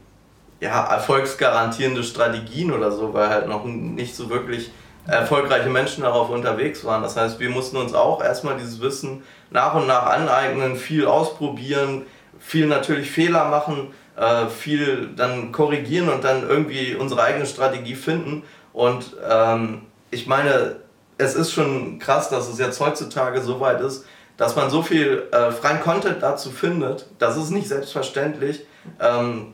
ja, 0.60 0.86
erfolgsgarantierende 0.86 2.04
Strategien 2.04 2.72
oder 2.72 2.92
so, 2.92 3.14
weil 3.14 3.30
halt 3.30 3.48
noch 3.48 3.66
nicht 3.66 4.16
so 4.16 4.30
wirklich 4.30 4.72
erfolgreiche 5.08 5.70
Menschen 5.70 6.04
darauf 6.04 6.30
unterwegs 6.30 6.86
waren. 6.86 7.02
Das 7.02 7.18
heißt, 7.18 7.40
wir 7.40 7.50
mussten 7.50 7.78
uns 7.78 7.94
auch 7.94 8.24
erstmal 8.24 8.58
dieses 8.58 8.80
Wissen 8.82 9.24
nach 9.50 9.74
und 9.74 9.88
nach 9.88 10.06
aneignen, 10.06 10.76
viel 10.76 11.08
ausprobieren, 11.08 12.04
viel 12.40 12.68
natürlich 12.68 13.10
Fehler 13.10 13.46
machen, 13.46 13.94
äh, 14.16 14.48
viel 14.48 15.10
dann 15.16 15.52
korrigieren 15.52 16.10
und 16.10 16.24
dann 16.24 16.48
irgendwie 16.48 16.96
unsere 16.96 17.24
eigene 17.24 17.46
Strategie 17.46 17.96
finden. 17.96 18.44
Und 18.74 19.16
ähm, 19.28 19.82
ich 20.12 20.28
meine, 20.28 20.81
es 21.22 21.36
ist 21.36 21.52
schon 21.54 22.00
krass, 22.00 22.30
dass 22.30 22.50
es 22.50 22.58
jetzt 22.58 22.80
heutzutage 22.80 23.42
so 23.42 23.60
weit 23.60 23.82
ist, 23.82 24.06
dass 24.38 24.56
man 24.56 24.70
so 24.70 24.82
viel 24.82 25.28
äh, 25.32 25.52
freien 25.52 25.82
Content 25.82 26.22
dazu 26.22 26.50
findet. 26.50 27.06
Das 27.20 27.38
ist 27.38 27.52
nicht 27.52 27.68
selbstverständlich. 27.68 28.66
Ähm, 29.00 29.54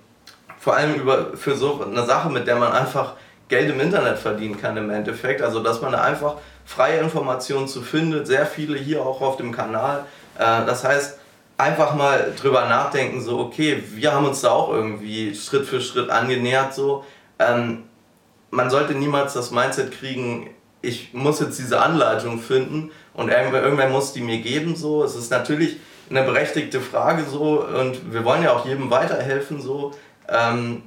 vor 0.60 0.76
allem 0.76 0.96
über, 0.96 1.36
für 1.36 1.56
so 1.56 1.84
eine 1.84 2.06
Sache, 2.06 2.30
mit 2.30 2.48
der 2.48 2.56
man 2.56 2.72
einfach 2.72 3.14
Geld 3.50 3.70
im 3.70 3.80
Internet 3.80 4.18
verdienen 4.18 4.60
kann 4.60 4.78
im 4.78 4.90
Endeffekt. 4.90 5.42
Also 5.42 5.62
dass 5.62 5.82
man 5.82 5.92
da 5.92 6.02
einfach 6.02 6.36
freie 6.66 7.00
Informationen 7.00 7.68
zu 7.68 7.82
findet, 7.82 8.28
sehr 8.28 8.46
viele 8.46 8.78
hier 8.78 9.02
auch 9.02 9.22
auf 9.22 9.38
dem 9.38 9.52
Kanal. 9.52 10.06
Äh, 10.38 10.66
das 10.66 10.84
heißt, 10.84 11.20
einfach 11.58 11.96
mal 11.96 12.34
drüber 12.40 12.66
nachdenken, 12.66 13.22
so 13.22 13.40
okay, 13.40 13.84
wir 13.92 14.14
haben 14.14 14.26
uns 14.26 14.42
da 14.42 14.52
auch 14.52 14.70
irgendwie 14.70 15.36
Schritt 15.36 15.66
für 15.66 15.82
Schritt 15.82 16.10
angenähert. 16.10 16.74
So. 16.74 17.04
Ähm, 17.40 17.84
man 18.52 18.70
sollte 18.70 18.94
niemals 18.94 19.34
das 19.34 19.52
Mindset 19.52 19.92
kriegen, 19.92 20.52
ich 20.88 21.14
muss 21.14 21.40
jetzt 21.42 21.60
diese 21.60 21.82
Anleitung 21.82 22.40
finden 22.40 22.92
und 23.14 23.30
irgendwer 23.30 23.90
muss 23.90 24.14
die 24.14 24.22
mir 24.22 24.38
geben. 24.38 24.76
So. 24.76 25.04
Es 25.04 25.16
ist 25.16 25.30
natürlich 25.30 25.78
eine 26.10 26.24
berechtigte 26.24 26.80
Frage 26.80 27.24
so 27.30 27.62
und 27.62 28.14
wir 28.14 28.24
wollen 28.24 28.42
ja 28.42 28.54
auch 28.54 28.66
jedem 28.66 28.90
weiterhelfen 28.90 29.62
so. 29.62 29.92
Ähm, 30.30 30.84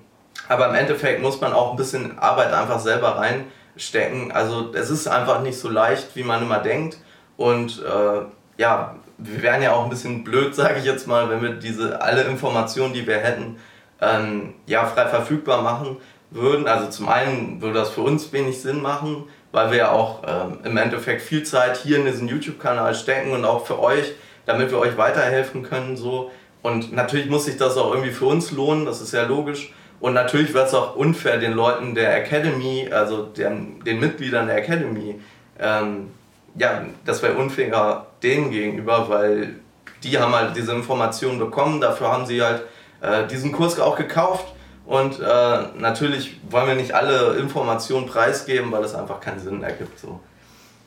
aber 0.49 0.69
im 0.71 0.75
Endeffekt 0.75 1.21
muss 1.21 1.40
man 1.40 1.52
auch 1.52 1.73
ein 1.73 1.76
bisschen 1.76 2.19
Arbeit 2.19 2.52
einfach 2.52 2.80
selber 2.80 3.16
reinstecken. 3.19 4.32
Also 4.32 4.73
es 4.73 4.89
ist 4.89 5.06
einfach 5.06 5.43
nicht 5.43 5.58
so 5.58 5.69
leicht, 5.69 6.17
wie 6.17 6.25
man 6.25 6.43
immer 6.43 6.58
denkt. 6.58 6.97
Und 7.36 7.82
äh, 7.82 8.23
ja, 8.56 8.97
wir 9.19 9.43
wären 9.43 9.63
ja 9.63 9.73
auch 9.73 9.84
ein 9.84 9.91
bisschen 9.91 10.25
blöd, 10.25 10.54
sage 10.63 10.78
ich 10.78 10.86
jetzt 10.86 11.06
mal, 11.06 11.28
wenn 11.28 11.43
wir 11.43 11.50
diese 11.50 12.00
alle 12.00 12.23
Informationen, 12.23 12.95
die 12.95 13.06
wir 13.06 13.19
hätten, 13.19 13.56
ähm, 14.00 14.54
ja, 14.67 14.86
frei 14.86 15.06
verfügbar 15.06 15.60
machen 15.60 15.99
würden. 16.30 16.67
Also 16.67 16.89
zum 16.89 17.08
einen 17.08 17.60
würde 17.60 17.80
das 17.80 17.91
für 17.91 18.00
uns 18.00 18.32
wenig 18.32 18.60
Sinn 18.63 18.80
machen, 18.80 19.25
weil 19.52 19.71
wir 19.71 19.78
ja 19.78 19.93
auch 19.93 20.23
ähm, 20.26 20.58
im 20.65 20.76
Endeffekt 20.76 21.23
viel 21.23 21.43
Zeit 21.43 21.76
hier 21.78 21.99
in 21.99 22.04
diesen 22.04 22.28
YouTube-Kanal 22.28 22.95
stecken 22.95 23.32
und 23.32 23.45
auch 23.45 23.67
für 23.67 23.78
euch, 23.80 24.13
damit 24.47 24.71
wir 24.71 24.78
euch 24.78 24.97
weiterhelfen 24.97 25.63
können. 25.63 25.97
So. 25.97 26.30
Und 26.63 26.93
natürlich 26.93 27.28
muss 27.28 27.47
sich 27.47 27.56
das 27.56 27.76
auch 27.76 27.93
irgendwie 27.93 28.13
für 28.13 28.26
uns 28.26 28.50
lohnen, 28.52 28.84
das 28.84 29.00
ist 29.00 29.13
ja 29.13 29.25
logisch. 29.25 29.73
Und 30.00 30.15
natürlich 30.15 30.54
wird 30.54 30.69
es 30.69 30.75
auch 30.75 30.97
unfair 30.97 31.39
den 31.39 31.52
Leuten 31.52 31.95
der 31.95 32.17
Academy, 32.17 32.89
also 32.91 33.25
den, 33.25 33.84
den 33.84 34.00
Mitgliedern 34.00 34.47
der 34.47 34.56
Academy, 34.56 35.21
ähm, 35.58 36.10
ja, 36.56 36.84
das 37.04 37.23
wäre 37.23 37.34
unfair 37.34 38.06
denen 38.23 38.50
gegenüber, 38.50 39.08
weil 39.08 39.56
die 40.02 40.19
haben 40.19 40.34
halt 40.34 40.56
diese 40.56 40.73
Informationen 40.73 41.39
bekommen, 41.39 41.80
dafür 41.80 42.10
haben 42.10 42.26
sie 42.26 42.43
halt 42.43 42.63
äh, 43.02 43.26
diesen 43.26 43.52
Kurs 43.52 43.78
auch 43.78 43.97
gekauft. 43.97 44.47
Und 44.91 45.21
äh, 45.21 45.59
natürlich 45.79 46.41
wollen 46.50 46.67
wir 46.67 46.75
nicht 46.75 46.93
alle 46.93 47.37
Informationen 47.37 48.07
preisgeben, 48.07 48.73
weil 48.73 48.83
es 48.83 48.93
einfach 48.93 49.21
keinen 49.21 49.39
Sinn 49.39 49.63
ergibt. 49.63 49.97
So. 49.97 50.19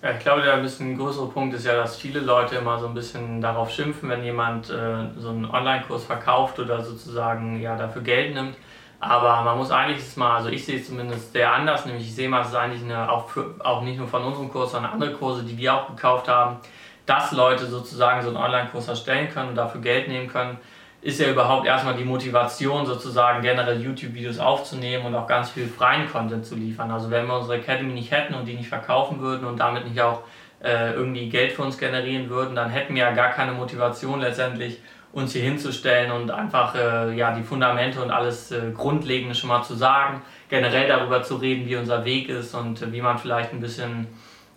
Ja, 0.01 0.11
ich 0.11 0.19
glaube, 0.19 0.41
der 0.41 0.55
ein 0.55 0.61
bisschen 0.61 0.97
größere 0.97 1.27
Punkt 1.27 1.55
ist 1.55 1.65
ja, 1.65 1.77
dass 1.77 1.95
viele 1.95 2.19
Leute 2.19 2.55
immer 2.57 2.77
so 2.77 2.87
ein 2.87 2.93
bisschen 2.93 3.39
darauf 3.39 3.71
schimpfen, 3.71 4.09
wenn 4.09 4.21
jemand 4.25 4.69
äh, 4.69 5.05
so 5.17 5.29
einen 5.29 5.49
Online-Kurs 5.49 6.03
verkauft 6.03 6.59
oder 6.59 6.83
sozusagen 6.83 7.61
ja, 7.61 7.77
dafür 7.77 8.01
Geld 8.01 8.33
nimmt. 8.33 8.57
Aber 8.99 9.41
man 9.41 9.57
muss 9.57 9.71
eigentlich 9.71 9.99
es 9.99 10.17
mal, 10.17 10.35
also 10.35 10.49
ich 10.49 10.65
sehe 10.65 10.79
es 10.79 10.87
zumindest 10.87 11.31
sehr 11.31 11.53
anders, 11.53 11.85
nämlich 11.85 12.03
ich 12.03 12.13
sehe 12.13 12.27
mal, 12.27 12.41
es 12.41 12.49
ist 12.49 12.55
eigentlich 12.55 12.83
eine, 12.83 13.09
auch, 13.09 13.29
für, 13.29 13.55
auch 13.59 13.83
nicht 13.83 13.99
nur 13.99 14.09
von 14.09 14.25
unserem 14.25 14.51
Kurs, 14.51 14.73
sondern 14.73 14.91
andere 14.91 15.13
Kurse, 15.13 15.43
die 15.43 15.57
wir 15.57 15.75
auch 15.75 15.87
gekauft 15.87 16.27
haben, 16.27 16.57
dass 17.05 17.31
Leute 17.31 17.67
sozusagen 17.67 18.21
so 18.21 18.27
einen 18.27 18.37
Online-Kurs 18.37 18.89
erstellen 18.89 19.29
können 19.29 19.51
und 19.51 19.55
dafür 19.55 19.79
Geld 19.79 20.09
nehmen 20.09 20.27
können, 20.27 20.57
ist 21.03 21.19
ja 21.19 21.29
überhaupt 21.29 21.67
erstmal 21.67 21.95
die 21.95 22.05
Motivation, 22.05 22.85
sozusagen 22.85 23.41
generell 23.41 23.81
YouTube-Videos 23.81 24.39
aufzunehmen 24.39 25.05
und 25.05 25.15
auch 25.15 25.27
ganz 25.27 25.49
viel 25.49 25.67
freien 25.67 26.09
Content 26.09 26.45
zu 26.45 26.55
liefern. 26.55 26.89
Also 26.91 27.11
wenn 27.11 27.27
wir 27.27 27.37
unsere 27.37 27.57
Academy 27.57 27.93
nicht 27.93 28.09
hätten 28.11 28.33
und 28.33 28.45
die 28.45 28.53
nicht 28.53 28.69
verkaufen 28.69 29.19
würden 29.19 29.45
und 29.45 29.59
damit 29.59 29.85
nicht 29.85 30.01
auch 30.01 30.21
äh, 30.63 30.93
irgendwie 30.93 31.27
Geld 31.27 31.51
für 31.51 31.63
uns 31.63 31.77
generieren 31.77 32.29
würden, 32.29 32.55
dann 32.55 32.69
hätten 32.69 32.95
wir 32.95 33.03
ja 33.03 33.11
gar 33.11 33.31
keine 33.31 33.51
Motivation 33.51 34.21
letztendlich, 34.21 34.79
uns 35.11 35.33
hier 35.33 35.43
hinzustellen 35.43 36.09
und 36.09 36.31
einfach 36.31 36.73
äh, 36.73 37.13
ja, 37.15 37.35
die 37.35 37.43
Fundamente 37.43 38.01
und 38.01 38.09
alles 38.09 38.51
äh, 38.51 38.71
Grundlegende 38.73 39.35
schon 39.35 39.49
mal 39.49 39.61
zu 39.61 39.75
sagen, 39.75 40.21
generell 40.49 40.87
darüber 40.87 41.21
zu 41.21 41.35
reden, 41.35 41.67
wie 41.67 41.75
unser 41.75 42.05
Weg 42.05 42.29
ist 42.29 42.55
und 42.55 42.81
äh, 42.81 42.91
wie 42.93 43.01
man 43.01 43.17
vielleicht 43.17 43.51
ein 43.51 43.59
bisschen 43.59 44.07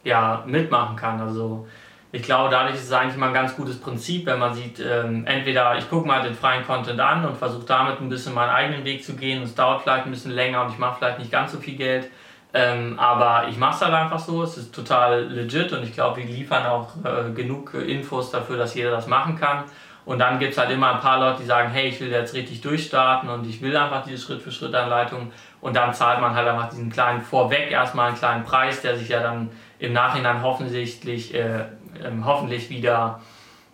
ja, 0.05 0.45
mitmachen 0.47 0.95
kann. 0.95 1.21
Also 1.21 1.67
ich 2.17 2.23
glaube, 2.23 2.49
dadurch 2.49 2.77
ist 2.77 2.85
es 2.85 2.93
eigentlich 2.93 3.19
mal 3.19 3.29
ein 3.29 3.35
ganz 3.35 3.55
gutes 3.55 3.79
Prinzip, 3.79 4.25
wenn 4.25 4.39
man 4.39 4.55
sieht, 4.55 4.81
ähm, 4.81 5.27
entweder 5.27 5.77
ich 5.77 5.91
gucke 5.91 6.09
mal 6.09 6.23
den 6.23 6.35
freien 6.35 6.65
Content 6.65 6.99
an 6.99 7.27
und 7.27 7.37
versuche 7.37 7.67
damit 7.67 8.01
ein 8.01 8.09
bisschen 8.09 8.33
meinen 8.33 8.49
eigenen 8.49 8.87
Weg 8.87 9.05
zu 9.05 9.17
gehen. 9.17 9.43
Es 9.43 9.55
dauert 9.55 9.83
vielleicht 9.83 10.07
ein 10.07 10.13
bisschen 10.13 10.31
länger 10.31 10.65
und 10.65 10.73
ich 10.73 10.79
mache 10.79 10.97
vielleicht 10.97 11.19
nicht 11.19 11.31
ganz 11.31 11.53
so 11.53 11.59
viel 11.59 11.77
Geld. 11.77 12.09
Ähm, 12.55 12.99
aber 12.99 13.49
ich 13.49 13.59
mache 13.59 13.75
es 13.75 13.83
halt 13.83 13.93
einfach 13.93 14.19
so, 14.19 14.43
es 14.43 14.57
ist 14.57 14.75
total 14.75 15.25
legit 15.25 15.75
und 15.75 15.83
ich 15.83 15.93
glaube, 15.93 16.17
wir 16.17 16.25
liefern 16.25 16.65
auch 16.65 16.89
äh, 17.05 17.33
genug 17.35 17.75
Infos 17.75 18.31
dafür, 18.31 18.57
dass 18.57 18.75
jeder 18.75 18.93
das 18.93 19.07
machen 19.07 19.39
kann. 19.39 19.65
Und 20.07 20.19
dann 20.19 20.39
gibt 20.39 20.53
es 20.53 20.59
halt 20.59 20.71
immer 20.71 20.95
ein 20.95 21.01
paar 21.01 21.21
Leute, 21.21 21.43
die 21.43 21.47
sagen, 21.47 21.69
hey, 21.71 21.89
ich 21.89 22.01
will 22.01 22.11
jetzt 22.11 22.33
richtig 22.33 22.63
durchstarten 22.63 23.29
und 23.29 23.47
ich 23.47 23.61
will 23.61 23.77
einfach 23.77 24.05
diese 24.05 24.25
Schritt-für-Schritt-Anleitung. 24.25 25.33
Und 25.61 25.77
dann 25.77 25.93
zahlt 25.93 26.23
man 26.23 26.35
halt 26.35 26.49
einfach 26.49 26.71
diesen 26.71 26.89
kleinen 26.89 27.21
Vorweg 27.21 27.71
erstmal 27.71 28.09
einen 28.09 28.17
kleinen 28.17 28.45
Preis, 28.45 28.81
der 28.81 28.97
sich 28.97 29.11
ja 29.11 29.21
dann 29.21 29.51
im 29.79 29.93
Nachhinein 29.93 30.43
hoffentlich, 30.43 31.35
äh, 31.35 31.65
ähm, 32.05 32.25
hoffentlich 32.25 32.71
wieder, 32.71 33.21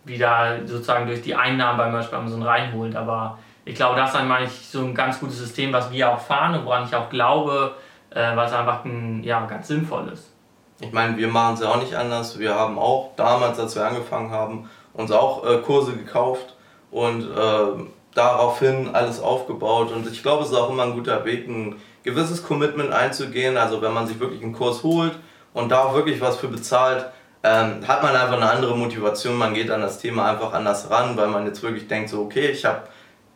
wieder 0.05 0.67
sozusagen 0.67 1.07
durch 1.07 1.23
die 1.23 1.35
Einnahmen 1.35 1.79
beim 1.79 1.93
Beispiel 1.93 2.19
Amazon 2.19 2.43
reinholt. 2.43 2.97
Aber 2.97 3.39
ich 3.65 3.75
glaube, 3.75 3.97
das 3.97 4.11
ist 4.11 4.17
dann 4.17 4.45
ich 4.45 4.69
so 4.69 4.81
ein 4.81 4.95
ganz 4.95 5.21
gutes 5.21 5.39
System, 5.39 5.73
was 5.73 5.91
wir 5.91 6.13
auch 6.13 6.21
fahren 6.21 6.55
und 6.55 6.65
woran 6.65 6.85
ich 6.85 6.95
auch 6.95 7.09
glaube, 7.11 7.75
äh, 8.11 8.37
was 8.37 8.53
einfach 8.53 8.85
ein, 8.85 9.23
ja, 9.23 9.45
ganz 9.47 9.69
sinnvoll 9.69 10.09
ist. 10.13 10.33
Ich 10.81 10.93
meine, 10.93 11.17
wir 11.17 11.29
machen 11.29 11.55
es 11.55 11.61
ja 11.61 11.69
auch 11.69 11.81
nicht 11.81 11.95
anders. 11.95 12.39
Wir 12.39 12.55
haben 12.55 12.79
auch 12.79 13.13
damals, 13.17 13.59
als 13.61 13.77
wir 13.77 13.87
angefangen 13.87 14.31
haben, 14.31 14.69
uns 14.95 15.13
auch 15.13 15.47
äh, 15.47 15.59
Kurse 15.59 15.93
gekauft 15.93 16.57
und 16.91 17.23
äh, 17.23 17.85
daraufhin 18.15 18.91
alles 18.93 19.21
aufgebaut. 19.21 19.93
Und 19.93 20.11
ich 20.11 20.23
glaube, 20.23 20.43
es 20.43 20.51
ist 20.51 20.57
auch 20.57 20.71
immer 20.71 20.83
ein 20.83 20.95
guter 20.95 21.25
Weg, 21.25 21.47
ein 21.47 21.77
gewisses 22.03 22.45
Commitment 22.45 22.93
einzugehen. 22.93 23.57
Also 23.57 23.81
wenn 23.81 23.93
man 23.93 24.07
sich 24.07 24.19
wirklich 24.19 24.43
einen 24.43 24.53
Kurs 24.53 24.83
holt 24.83 25.19
und 25.55 25.71
da 25.71 25.85
auch 25.85 25.95
wirklich 25.95 26.21
was 26.21 26.37
für 26.37 26.49
bezahlt, 26.49 27.07
ähm, 27.43 27.87
hat 27.87 28.03
man 28.03 28.15
einfach 28.15 28.37
eine 28.37 28.51
andere 28.51 28.77
Motivation. 28.77 29.37
Man 29.37 29.55
geht 29.55 29.71
an 29.71 29.81
das 29.81 29.99
Thema 29.99 30.31
einfach 30.31 30.53
anders 30.53 30.91
ran, 30.91 31.17
weil 31.17 31.29
man 31.29 31.47
jetzt 31.47 31.63
wirklich 31.63 31.89
denkt, 31.89 32.11
so 32.11 32.23
okay, 32.23 32.49
ich 32.49 32.65
habe 32.65 32.83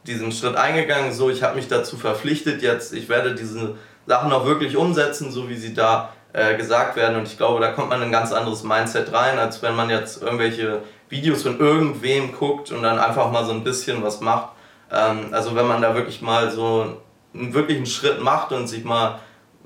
diesen 0.06 0.30
Schritt 0.30 0.56
eingegangen, 0.56 1.12
so 1.12 1.30
ich 1.30 1.42
habe 1.42 1.56
mich 1.56 1.68
dazu 1.68 1.96
verpflichtet, 1.96 2.62
jetzt 2.62 2.92
ich 2.92 3.08
werde 3.08 3.34
diese 3.34 3.74
Sachen 4.06 4.32
auch 4.32 4.46
wirklich 4.46 4.76
umsetzen, 4.76 5.32
so 5.32 5.48
wie 5.48 5.56
sie 5.56 5.74
da 5.74 6.10
äh, 6.32 6.56
gesagt 6.56 6.96
werden. 6.96 7.16
Und 7.16 7.26
ich 7.26 7.36
glaube, 7.36 7.60
da 7.60 7.72
kommt 7.72 7.88
man 7.88 8.00
in 8.00 8.08
ein 8.08 8.12
ganz 8.12 8.32
anderes 8.32 8.62
Mindset 8.62 9.12
rein, 9.12 9.38
als 9.38 9.62
wenn 9.62 9.74
man 9.74 9.90
jetzt 9.90 10.22
irgendwelche 10.22 10.82
Videos 11.08 11.42
von 11.42 11.58
irgendwem 11.58 12.32
guckt 12.32 12.70
und 12.70 12.82
dann 12.82 12.98
einfach 12.98 13.30
mal 13.32 13.44
so 13.44 13.52
ein 13.52 13.64
bisschen 13.64 14.02
was 14.02 14.20
macht. 14.20 14.50
Ähm, 14.92 15.28
also 15.32 15.56
wenn 15.56 15.66
man 15.66 15.82
da 15.82 15.94
wirklich 15.94 16.22
mal 16.22 16.50
so 16.50 16.98
einen 17.34 17.54
wirklichen 17.54 17.86
Schritt 17.86 18.22
macht 18.22 18.52
und 18.52 18.68
sich 18.68 18.84
mal 18.84 19.18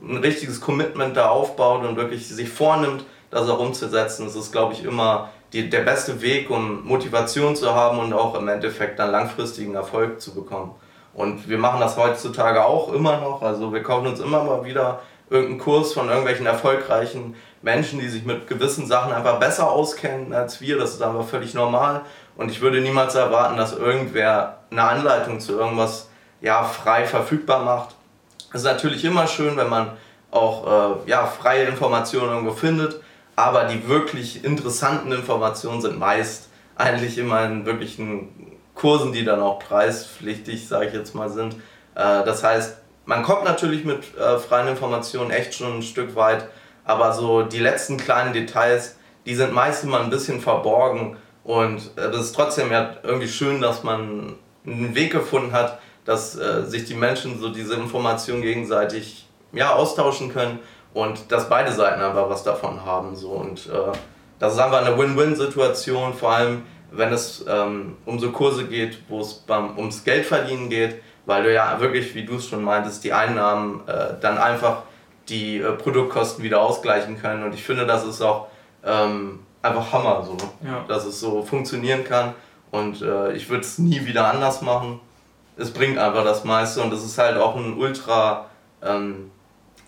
ein 0.03 0.17
richtiges 0.17 0.61
Commitment 0.61 1.17
da 1.17 1.29
aufbaut 1.29 1.85
und 1.85 1.97
wirklich 1.97 2.27
sich 2.27 2.49
vornimmt, 2.49 3.05
das 3.31 3.49
auch 3.49 3.61
umzusetzen, 3.61 4.27
das 4.27 4.35
ist, 4.35 4.53
glaube 4.53 4.75
ich, 4.75 4.85
immer 4.85 5.31
die, 5.53 5.69
der 5.69 5.81
beste 5.81 6.21
Weg, 6.21 6.51
um 6.51 6.85
Motivation 6.85 7.57
zu 7.57 7.75
haben 7.75 7.99
und 7.99 8.13
auch 8.13 8.35
im 8.35 8.49
Endeffekt 8.49 8.99
dann 8.99 9.11
langfristigen 9.11 9.75
Erfolg 9.75 10.21
zu 10.21 10.35
bekommen. 10.35 10.75
Und 11.13 11.49
wir 11.49 11.59
machen 11.59 11.81
das 11.81 11.97
heutzutage 11.97 12.65
auch 12.65 12.93
immer 12.93 13.19
noch. 13.19 13.43
Also 13.43 13.73
wir 13.73 13.83
kaufen 13.83 14.07
uns 14.07 14.21
immer 14.21 14.45
mal 14.45 14.65
wieder 14.65 15.01
irgendeinen 15.29 15.61
Kurs 15.61 15.93
von 15.93 16.09
irgendwelchen 16.09 16.47
erfolgreichen 16.47 17.35
Menschen, 17.63 18.01
die 18.01 18.09
sich 18.09 18.25
mit 18.25 18.47
gewissen 18.47 18.87
Sachen 18.87 19.13
einfach 19.13 19.39
besser 19.39 19.71
auskennen 19.71 20.33
als 20.33 20.61
wir. 20.61 20.79
Das 20.79 20.95
ist 20.95 21.03
einfach 21.03 21.25
völlig 21.25 21.55
normal. 21.55 22.03
Und 22.37 22.51
ich 22.51 22.61
würde 22.61 22.81
niemals 22.81 23.15
erwarten, 23.15 23.57
dass 23.57 23.77
irgendwer 23.77 24.59
eine 24.71 24.83
Anleitung 24.83 25.41
zu 25.41 25.53
irgendwas 25.53 26.09
ja, 26.41 26.63
frei 26.65 27.05
verfügbar 27.05 27.65
macht. 27.65 27.95
Es 28.53 28.63
ist 28.63 28.67
natürlich 28.67 29.05
immer 29.05 29.27
schön, 29.27 29.57
wenn 29.57 29.69
man 29.69 29.93
auch 30.31 31.05
äh, 31.07 31.11
ja, 31.11 31.27
freie 31.27 31.65
Informationen 31.65 32.31
irgendwo 32.31 32.53
findet, 32.53 33.01
aber 33.41 33.65
die 33.65 33.89
wirklich 33.89 34.45
interessanten 34.45 35.13
Informationen 35.13 35.81
sind 35.81 35.99
meist 35.99 36.49
eigentlich 36.77 37.17
immer 37.17 37.45
in 37.45 37.65
wirklichen 37.65 38.59
Kursen, 38.75 39.13
die 39.13 39.25
dann 39.25 39.41
auch 39.41 39.59
preispflichtig, 39.59 40.69
sage 40.69 40.87
ich 40.87 40.95
jetzt 40.95 41.15
mal, 41.15 41.31
sind. 41.31 41.55
Äh, 41.95 42.25
das 42.25 42.43
heißt, 42.45 42.79
man 43.07 43.23
kommt 43.23 43.45
natürlich 43.45 43.85
mit 43.85 44.17
äh, 44.17 44.39
freien 44.39 44.69
Informationen 44.69 45.31
echt 45.31 45.55
schon 45.55 45.79
ein 45.79 45.83
Stück 45.83 46.17
weit, 46.17 46.49
aber 46.85 47.13
so 47.13 47.43
die 47.43 47.59
letzten 47.59 47.97
kleinen 47.97 48.33
Details, 48.33 48.97
die 49.27 49.35
sind 49.35 49.53
meist 49.53 49.85
immer 49.85 50.01
ein 50.01 50.11
bisschen 50.11 50.41
verborgen 50.41 51.17
und 51.43 51.79
äh, 51.97 52.11
das 52.11 52.27
ist 52.27 52.33
trotzdem 52.33 52.71
ja 52.71 52.97
irgendwie 53.03 53.29
schön, 53.29 53.61
dass 53.61 53.83
man 53.83 54.35
einen 54.67 54.95
Weg 54.95 55.13
gefunden 55.13 55.53
hat, 55.53 55.79
dass 56.05 56.33
sich 56.33 56.87
die 56.87 56.95
Menschen 56.95 57.39
so 57.39 57.51
diese 57.51 57.75
Informationen 57.75 58.43
gegenseitig 58.43 59.29
ja, 59.53 59.75
austauschen 59.75 60.33
können 60.33 60.59
und 60.95 61.31
dass 61.31 61.49
beide 61.49 61.73
Seiten 61.73 62.01
einfach 62.01 62.29
was 62.29 62.43
davon 62.43 62.85
haben. 62.85 63.15
So. 63.15 63.31
Und 63.31 63.67
äh, 63.67 63.97
das 64.39 64.55
ist 64.55 64.59
einfach 64.59 64.85
eine 64.85 64.99
Win-Win-Situation, 64.99 66.15
vor 66.15 66.33
allem 66.33 66.63
wenn 66.93 67.13
es 67.13 67.45
ähm, 67.49 67.97
um 68.05 68.19
so 68.19 68.33
Kurse 68.33 68.67
geht, 68.67 68.99
wo 69.09 69.21
es 69.21 69.45
ums 69.49 70.03
Geldverdienen 70.03 70.69
geht, 70.69 71.01
weil 71.25 71.45
du 71.45 71.55
ja 71.55 71.79
wirklich, 71.81 72.15
wie 72.15 72.25
du 72.25 72.37
es 72.37 72.49
schon 72.49 72.65
meintest, 72.65 73.05
die 73.05 73.13
Einnahmen 73.13 73.87
äh, 73.87 74.15
dann 74.21 74.39
einfach 74.39 74.83
die 75.29 75.59
äh, 75.59 75.73
Produktkosten 75.73 76.43
wieder 76.43 76.61
ausgleichen 76.61 77.21
können. 77.21 77.45
Und 77.45 77.55
ich 77.55 77.63
finde, 77.63 77.87
das 77.87 78.05
ist 78.05 78.21
auch 78.21 78.49
ähm, 78.85 79.41
einfach 79.63 79.93
Hammer, 79.93 80.25
so, 80.25 80.37
ja. 80.67 80.85
dass 80.89 81.05
es 81.05 81.21
so 81.21 81.43
funktionieren 81.43 82.03
kann. 82.05 82.35
Und 82.71 83.03
äh, 83.03 83.33
ich 83.33 83.49
würde 83.49 83.63
es 83.63 83.79
nie 83.79 84.05
wieder 84.07 84.27
anders 84.27 84.63
machen. 84.63 85.01
Es 85.57 85.71
bringt 85.73 85.99
einfach 85.99 86.25
das 86.25 86.45
meiste 86.45 86.81
und 86.81 86.93
es 86.93 87.05
ist 87.05 87.19
halt 87.19 87.37
auch 87.37 87.55
ein 87.55 87.77
ultra 87.77 88.47
ähm, 88.83 89.31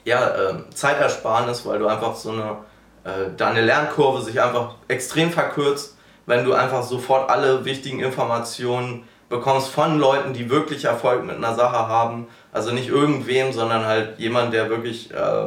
ja, 0.04 0.28
äh, 0.28 0.54
Zeitersparnis, 0.74 1.64
weil 1.66 1.78
du 1.78 1.86
einfach 1.86 2.14
so 2.14 2.30
eine, 2.30 2.56
äh, 3.04 3.30
deine 3.36 3.60
Lernkurve 3.60 4.22
sich 4.22 4.40
einfach 4.40 4.74
extrem 4.88 5.30
verkürzt, 5.30 5.96
wenn 6.26 6.44
du 6.44 6.54
einfach 6.54 6.82
sofort 6.82 7.30
alle 7.30 7.64
wichtigen 7.64 8.00
Informationen 8.00 9.04
bekommst 9.28 9.68
von 9.68 9.98
Leuten, 9.98 10.32
die 10.32 10.50
wirklich 10.50 10.84
Erfolg 10.84 11.24
mit 11.24 11.36
einer 11.36 11.54
Sache 11.54 11.88
haben. 11.88 12.28
Also 12.52 12.70
nicht 12.72 12.88
irgendwem, 12.88 13.52
sondern 13.52 13.84
halt 13.86 14.18
jemand, 14.18 14.52
der 14.52 14.68
wirklich 14.68 15.10
äh, 15.10 15.46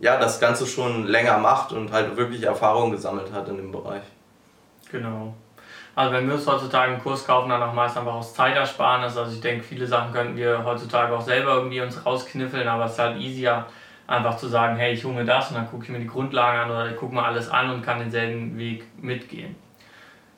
ja, 0.00 0.16
das 0.16 0.40
Ganze 0.40 0.66
schon 0.66 1.06
länger 1.06 1.38
macht 1.38 1.72
und 1.72 1.92
halt 1.92 2.16
wirklich 2.16 2.42
Erfahrung 2.42 2.90
gesammelt 2.90 3.32
hat 3.32 3.48
in 3.48 3.56
dem 3.56 3.70
Bereich. 3.70 4.02
Genau. 4.90 5.34
Also 5.94 6.12
wenn 6.14 6.26
wir 6.26 6.34
uns 6.34 6.46
heutzutage 6.46 6.92
einen 6.92 7.02
Kurs 7.02 7.26
kaufen, 7.26 7.50
dann 7.50 7.62
auch 7.62 7.72
meist 7.72 7.96
einfach 7.96 8.14
aus 8.14 8.34
Zeitersparnis. 8.34 9.16
Also 9.16 9.32
ich 9.32 9.40
denke, 9.40 9.62
viele 9.62 9.86
Sachen 9.86 10.12
könnten 10.12 10.36
wir 10.36 10.64
heutzutage 10.64 11.14
auch 11.14 11.20
selber 11.20 11.54
irgendwie 11.54 11.80
uns 11.80 12.04
rauskniffeln, 12.04 12.66
aber 12.66 12.86
es 12.86 12.92
ist 12.92 12.98
halt 12.98 13.18
easier, 13.18 13.66
einfach 14.06 14.36
zu 14.36 14.48
sagen, 14.48 14.76
hey, 14.76 14.92
ich 14.92 15.04
hole 15.04 15.14
mir 15.14 15.24
das 15.24 15.50
und 15.50 15.56
dann 15.56 15.70
gucke 15.70 15.84
ich 15.84 15.90
mir 15.90 15.98
die 15.98 16.06
Grundlagen 16.06 16.58
an 16.58 16.70
oder 16.70 16.90
ich 16.90 16.96
gucke 16.96 17.14
mir 17.14 17.24
alles 17.24 17.48
an 17.48 17.70
und 17.70 17.82
kann 17.82 17.98
denselben 17.98 18.58
Weg 18.58 18.84
mitgehen. 19.00 19.56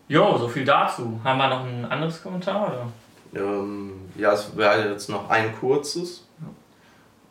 Jo, 0.07 0.37
so 0.37 0.49
viel 0.49 0.65
dazu. 0.65 1.21
Haben 1.25 1.39
wir 1.39 1.49
noch 1.49 1.65
ein 1.65 1.85
anderes 1.87 2.23
Kommentar? 2.23 2.69
Oder? 2.69 3.43
Ähm, 3.43 3.93
ja, 4.17 4.33
es 4.33 4.57
wäre 4.57 4.91
jetzt 4.91 5.09
noch 5.09 5.31
ein 5.31 5.59
kurzes. 5.59 6.27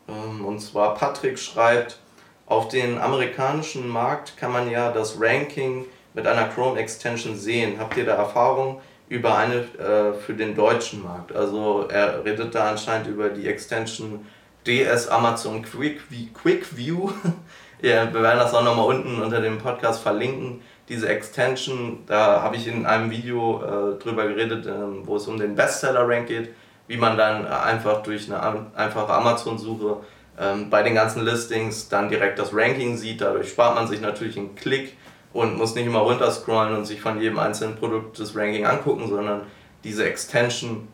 Ähm, 0.08 0.44
und 0.44 0.58
zwar 0.60 0.94
Patrick 0.94 1.38
schreibt, 1.38 1.98
auf 2.46 2.68
den 2.68 2.98
amerikanischen 2.98 3.88
Markt 3.88 4.36
kann 4.36 4.52
man 4.52 4.70
ja 4.70 4.92
das 4.92 5.18
Ranking 5.18 5.86
mit 6.12 6.26
einer 6.26 6.48
Chrome 6.48 6.78
Extension 6.78 7.36
sehen. 7.36 7.78
Habt 7.78 7.96
ihr 7.96 8.04
da 8.04 8.14
Erfahrung 8.14 8.80
über 9.08 9.36
eine 9.36 9.60
äh, 9.78 10.12
für 10.14 10.34
den 10.34 10.54
deutschen 10.54 11.02
Markt? 11.02 11.34
Also 11.34 11.86
er 11.88 12.24
redet 12.24 12.54
da 12.54 12.70
anscheinend 12.70 13.06
über 13.06 13.30
die 13.30 13.46
Extension 13.46 14.26
DS 14.66 15.08
Amazon 15.08 15.62
Quick, 15.62 16.00
Quick 16.34 16.76
View. 16.76 17.10
ja, 17.82 18.12
wir 18.12 18.22
werden 18.22 18.38
das 18.38 18.54
auch 18.54 18.64
nochmal 18.64 18.86
unten 18.86 19.20
unter 19.20 19.40
dem 19.40 19.58
Podcast 19.58 20.02
verlinken 20.02 20.60
diese 20.88 21.08
Extension, 21.08 22.00
da 22.06 22.42
habe 22.42 22.56
ich 22.56 22.66
in 22.66 22.84
einem 22.84 23.10
Video 23.10 23.62
äh, 23.62 23.98
drüber 24.02 24.26
geredet, 24.26 24.66
äh, 24.66 24.72
wo 25.04 25.16
es 25.16 25.26
um 25.26 25.38
den 25.38 25.54
Bestseller-Rank 25.54 26.26
geht, 26.26 26.50
wie 26.88 26.96
man 26.96 27.16
dann 27.16 27.46
einfach 27.46 28.02
durch 28.02 28.30
eine 28.30 28.68
einfache 28.74 29.12
Amazon-Suche 29.12 29.96
ähm, 30.38 30.68
bei 30.68 30.82
den 30.82 30.94
ganzen 30.94 31.24
Listings 31.24 31.88
dann 31.88 32.10
direkt 32.10 32.38
das 32.38 32.50
Ranking 32.52 32.96
sieht. 32.98 33.22
Dadurch 33.22 33.48
spart 33.48 33.76
man 33.76 33.88
sich 33.88 34.02
natürlich 34.02 34.36
einen 34.36 34.54
Klick 34.54 34.96
und 35.32 35.56
muss 35.56 35.74
nicht 35.74 35.86
immer 35.86 36.00
runterscrollen 36.00 36.76
und 36.76 36.84
sich 36.84 37.00
von 37.00 37.20
jedem 37.20 37.38
einzelnen 37.38 37.76
Produkt 37.76 38.20
das 38.20 38.36
Ranking 38.36 38.66
angucken, 38.66 39.08
sondern 39.08 39.42
diese 39.82 40.04
Extension 40.04 40.88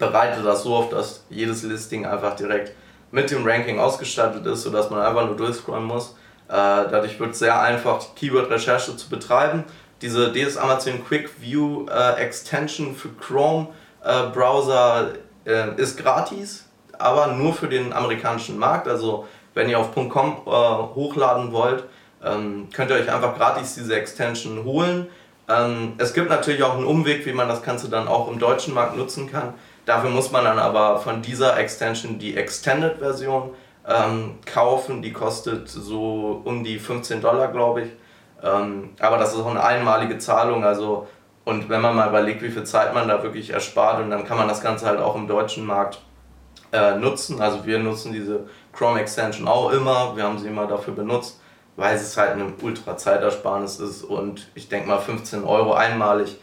bereitet 0.00 0.44
das 0.44 0.64
so 0.64 0.74
auf, 0.74 0.88
dass 0.90 1.24
jedes 1.30 1.62
Listing 1.62 2.04
einfach 2.04 2.34
direkt 2.34 2.72
mit 3.16 3.30
dem 3.32 3.44
Ranking 3.44 3.80
ausgestattet 3.80 4.46
ist, 4.46 4.62
sodass 4.62 4.90
man 4.90 5.00
einfach 5.00 5.26
nur 5.26 5.36
durchscrollen 5.36 5.84
muss 5.84 6.14
äh, 6.48 6.52
dadurch 6.52 7.18
wird 7.18 7.32
es 7.32 7.40
sehr 7.40 7.60
einfach, 7.60 8.14
Keyword-Recherche 8.14 8.96
zu 8.96 9.08
betreiben. 9.08 9.64
Diese 10.00 10.30
DS 10.32 10.56
Amazon 10.56 11.04
Quick 11.04 11.30
View 11.40 11.86
äh, 11.88 12.20
Extension 12.20 12.94
für 12.94 13.08
Chrome 13.08 13.68
äh, 14.04 14.28
Browser 14.32 15.12
äh, 15.44 15.74
ist 15.76 15.98
gratis, 15.98 16.66
aber 16.98 17.28
nur 17.28 17.52
für 17.52 17.66
den 17.66 17.92
amerikanischen 17.92 18.58
Markt. 18.58 18.86
Also 18.86 19.26
wenn 19.54 19.68
ihr 19.68 19.78
auf 19.78 19.92
.com 19.94 20.36
äh, 20.46 20.50
hochladen 20.50 21.50
wollt, 21.50 21.84
ähm, 22.22 22.68
könnt 22.72 22.90
ihr 22.90 22.96
euch 22.96 23.10
einfach 23.10 23.36
gratis 23.36 23.74
diese 23.74 23.96
Extension 23.96 24.64
holen. 24.64 25.08
Ähm, 25.48 25.94
es 25.98 26.14
gibt 26.14 26.28
natürlich 26.28 26.62
auch 26.62 26.74
einen 26.74 26.84
Umweg, 26.84 27.26
wie 27.26 27.32
man 27.32 27.48
das 27.48 27.62
Ganze 27.62 27.88
dann 27.88 28.06
auch 28.06 28.30
im 28.30 28.38
deutschen 28.38 28.74
Markt 28.74 28.96
nutzen 28.96 29.30
kann. 29.30 29.54
Dafür 29.86 30.10
muss 30.10 30.32
man 30.32 30.44
dann 30.44 30.58
aber 30.58 30.98
von 30.98 31.22
dieser 31.22 31.56
Extension 31.58 32.18
die 32.18 32.36
Extended-Version 32.36 33.54
ähm, 33.88 34.38
kaufen. 34.44 35.00
Die 35.00 35.12
kostet 35.12 35.68
so 35.68 36.42
um 36.44 36.64
die 36.64 36.78
15 36.78 37.20
Dollar, 37.20 37.48
glaube 37.48 37.82
ich. 37.82 37.88
Ähm, 38.42 38.90
aber 39.00 39.16
das 39.16 39.32
ist 39.32 39.40
auch 39.40 39.46
eine 39.46 39.62
einmalige 39.62 40.18
Zahlung. 40.18 40.64
Also, 40.64 41.06
und 41.44 41.68
wenn 41.68 41.80
man 41.80 41.94
mal 41.94 42.08
überlegt, 42.08 42.42
wie 42.42 42.50
viel 42.50 42.64
Zeit 42.64 42.94
man 42.94 43.06
da 43.06 43.22
wirklich 43.22 43.50
erspart, 43.50 44.02
und 44.02 44.10
dann 44.10 44.24
kann 44.24 44.36
man 44.36 44.48
das 44.48 44.60
Ganze 44.60 44.86
halt 44.86 44.98
auch 44.98 45.14
im 45.14 45.28
deutschen 45.28 45.64
Markt 45.64 46.00
äh, 46.72 46.96
nutzen. 46.96 47.40
Also 47.40 47.64
wir 47.64 47.78
nutzen 47.78 48.12
diese 48.12 48.40
Chrome 48.72 49.00
Extension 49.00 49.46
auch 49.46 49.70
immer. 49.70 50.16
Wir 50.16 50.24
haben 50.24 50.38
sie 50.38 50.48
immer 50.48 50.66
dafür 50.66 50.94
benutzt, 50.94 51.40
weil 51.76 51.94
es 51.94 52.16
halt 52.16 52.32
eine 52.32 52.52
ultra 52.60 52.96
Zeitersparnis 52.96 53.78
ist. 53.78 54.02
Und 54.02 54.48
ich 54.56 54.68
denke 54.68 54.88
mal 54.88 54.98
15 54.98 55.44
Euro 55.44 55.74
einmalig, 55.74 56.38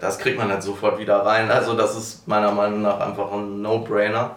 das 0.00 0.18
kriegt 0.18 0.38
man 0.38 0.48
dann 0.48 0.62
sofort 0.62 0.98
wieder 0.98 1.24
rein. 1.24 1.50
Also 1.50 1.74
das 1.76 1.96
ist 1.96 2.26
meiner 2.26 2.52
Meinung 2.52 2.82
nach 2.82 3.00
einfach 3.00 3.32
ein 3.32 3.62
No-Brainer. 3.62 4.36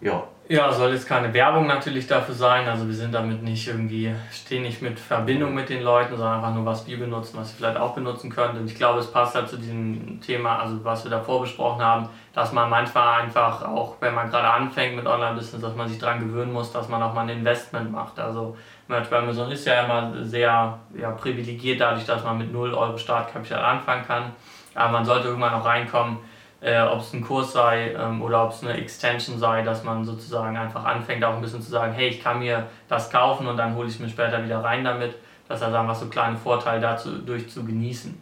Ja, 0.00 0.24
ja, 0.46 0.70
soll 0.70 0.92
jetzt 0.92 1.06
keine 1.06 1.32
Werbung 1.32 1.66
natürlich 1.66 2.06
dafür 2.06 2.34
sein. 2.34 2.68
Also 2.68 2.86
wir 2.86 2.94
sind 2.94 3.14
damit 3.14 3.42
nicht 3.42 3.66
irgendwie, 3.66 4.14
stehen 4.30 4.62
nicht 4.62 4.82
mit 4.82 5.00
Verbindung 5.00 5.54
mit 5.54 5.70
den 5.70 5.82
Leuten, 5.82 6.16
sondern 6.16 6.36
einfach 6.36 6.54
nur, 6.54 6.66
was 6.66 6.86
wir 6.86 6.98
benutzen, 6.98 7.38
was 7.38 7.48
sie 7.48 7.56
vielleicht 7.56 7.78
auch 7.78 7.94
benutzen 7.94 8.28
könnten. 8.28 8.58
Und 8.58 8.66
ich 8.66 8.74
glaube, 8.74 9.00
es 9.00 9.10
passt 9.10 9.34
halt 9.34 9.48
zu 9.48 9.56
diesem 9.56 10.20
Thema, 10.20 10.58
also 10.58 10.84
was 10.84 11.02
wir 11.04 11.10
davor 11.10 11.40
besprochen 11.40 11.82
haben, 11.82 12.10
dass 12.34 12.52
man 12.52 12.68
manchmal 12.68 13.22
einfach, 13.22 13.64
auch 13.64 13.94
wenn 14.00 14.14
man 14.14 14.28
gerade 14.28 14.48
anfängt 14.48 14.96
mit 14.96 15.06
Online-Business, 15.06 15.62
dass 15.62 15.74
man 15.74 15.88
sich 15.88 15.98
daran 15.98 16.20
gewöhnen 16.20 16.52
muss, 16.52 16.70
dass 16.72 16.88
man 16.90 17.02
auch 17.02 17.14
mal 17.14 17.22
ein 17.22 17.30
Investment 17.30 17.90
macht. 17.90 18.18
Also 18.18 18.54
bei 18.88 19.18
Amazon 19.18 19.50
ist 19.50 19.66
ja 19.66 19.84
immer 19.84 20.24
sehr 20.24 20.78
ja, 20.98 21.10
privilegiert 21.12 21.80
dadurch, 21.80 22.04
dass 22.04 22.22
man 22.22 22.38
mit 22.38 22.52
0 22.52 22.74
Euro 22.74 22.98
Startkapital 22.98 23.64
anfangen 23.64 24.06
kann. 24.06 24.32
Aber 24.74 24.92
man 24.92 25.04
sollte 25.04 25.28
irgendwann 25.28 25.54
auch 25.54 25.64
reinkommen, 25.64 26.18
äh, 26.60 26.80
ob 26.80 27.00
es 27.00 27.12
ein 27.12 27.22
Kurs 27.22 27.52
sei 27.52 27.92
ähm, 27.92 28.22
oder 28.22 28.44
ob 28.44 28.52
es 28.52 28.62
eine 28.62 28.74
Extension 28.74 29.38
sei, 29.38 29.62
dass 29.62 29.84
man 29.84 30.04
sozusagen 30.04 30.56
einfach 30.56 30.84
anfängt, 30.84 31.24
auch 31.24 31.34
ein 31.34 31.40
bisschen 31.40 31.62
zu 31.62 31.70
sagen, 31.70 31.92
hey, 31.92 32.08
ich 32.08 32.22
kann 32.22 32.38
mir 32.38 32.66
das 32.88 33.10
kaufen 33.10 33.46
und 33.46 33.56
dann 33.56 33.74
hole 33.74 33.88
ich 33.88 34.00
mir 34.00 34.08
später 34.08 34.42
wieder 34.44 34.62
rein 34.62 34.84
damit. 34.84 35.14
Das 35.48 35.62
heißt 35.62 35.74
einfach 35.74 35.94
so 35.94 36.06
kleine 36.06 36.36
Vorteile 36.36 36.80
dazu 36.80 37.18
durch 37.18 37.50
zu 37.50 37.64
genießen. 37.64 38.18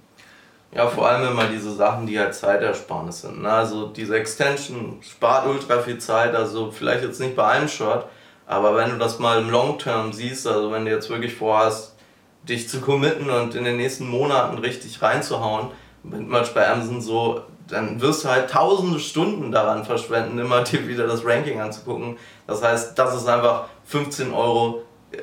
Ja, 0.74 0.86
vor 0.86 1.08
allem 1.08 1.30
immer 1.30 1.44
diese 1.44 1.70
Sachen, 1.70 2.06
die 2.06 2.18
halt 2.18 2.34
Zeitersparnis 2.34 3.22
sind. 3.22 3.42
Ne? 3.42 3.50
Also 3.50 3.88
diese 3.88 4.16
Extension 4.16 4.98
spart 5.02 5.46
ultra 5.46 5.78
viel 5.78 5.98
Zeit, 5.98 6.34
also 6.34 6.70
vielleicht 6.70 7.04
jetzt 7.04 7.20
nicht 7.20 7.36
bei 7.36 7.46
einem 7.46 7.68
Short, 7.68 8.06
aber 8.46 8.76
wenn 8.76 8.90
du 8.90 8.98
das 8.98 9.18
mal 9.18 9.40
im 9.40 9.50
Long 9.50 9.78
Term 9.78 10.12
siehst, 10.12 10.46
also 10.46 10.72
wenn 10.72 10.84
du 10.84 10.90
jetzt 10.90 11.08
wirklich 11.08 11.34
vorhast, 11.34 11.94
dich 12.42 12.68
zu 12.68 12.80
committen 12.80 13.30
und 13.30 13.54
in 13.54 13.64
den 13.64 13.76
nächsten 13.76 14.08
Monaten 14.08 14.58
richtig 14.58 15.00
reinzuhauen, 15.00 15.68
mit 16.02 16.54
bei 16.54 16.68
Amazon 16.68 17.00
so, 17.00 17.42
dann 17.68 18.00
wirst 18.00 18.24
du 18.24 18.28
halt 18.28 18.50
tausende 18.50 18.98
Stunden 18.98 19.52
daran 19.52 19.84
verschwenden, 19.84 20.38
immer 20.38 20.60
dir 20.64 20.86
wieder 20.88 21.06
das 21.06 21.24
Ranking 21.24 21.60
anzugucken. 21.60 22.18
Das 22.46 22.62
heißt, 22.62 22.98
das 22.98 23.14
ist 23.14 23.28
einfach 23.28 23.66
15 23.84 24.32
Euro, 24.32 24.82
äh, 25.12 25.18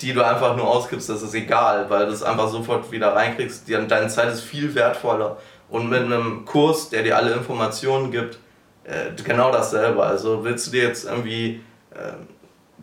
die 0.00 0.12
du 0.12 0.24
einfach 0.24 0.56
nur 0.56 0.66
ausgibst, 0.66 1.08
das 1.08 1.22
ist 1.22 1.34
egal, 1.34 1.88
weil 1.88 2.06
du 2.06 2.12
es 2.12 2.24
einfach 2.24 2.48
sofort 2.48 2.90
wieder 2.90 3.14
reinkriegst. 3.14 3.68
Deine 3.68 4.08
Zeit 4.08 4.32
ist 4.32 4.40
viel 4.40 4.74
wertvoller. 4.74 5.36
Und 5.70 5.88
mit 5.88 6.02
einem 6.02 6.44
Kurs, 6.44 6.90
der 6.90 7.04
dir 7.04 7.16
alle 7.16 7.32
Informationen 7.32 8.10
gibt, 8.10 8.38
äh, 8.84 9.10
genau 9.22 9.52
dasselbe. 9.52 10.02
Also 10.02 10.44
willst 10.44 10.66
du 10.66 10.70
dir 10.72 10.82
jetzt 10.82 11.04
irgendwie 11.04 11.60
äh, 11.92 12.12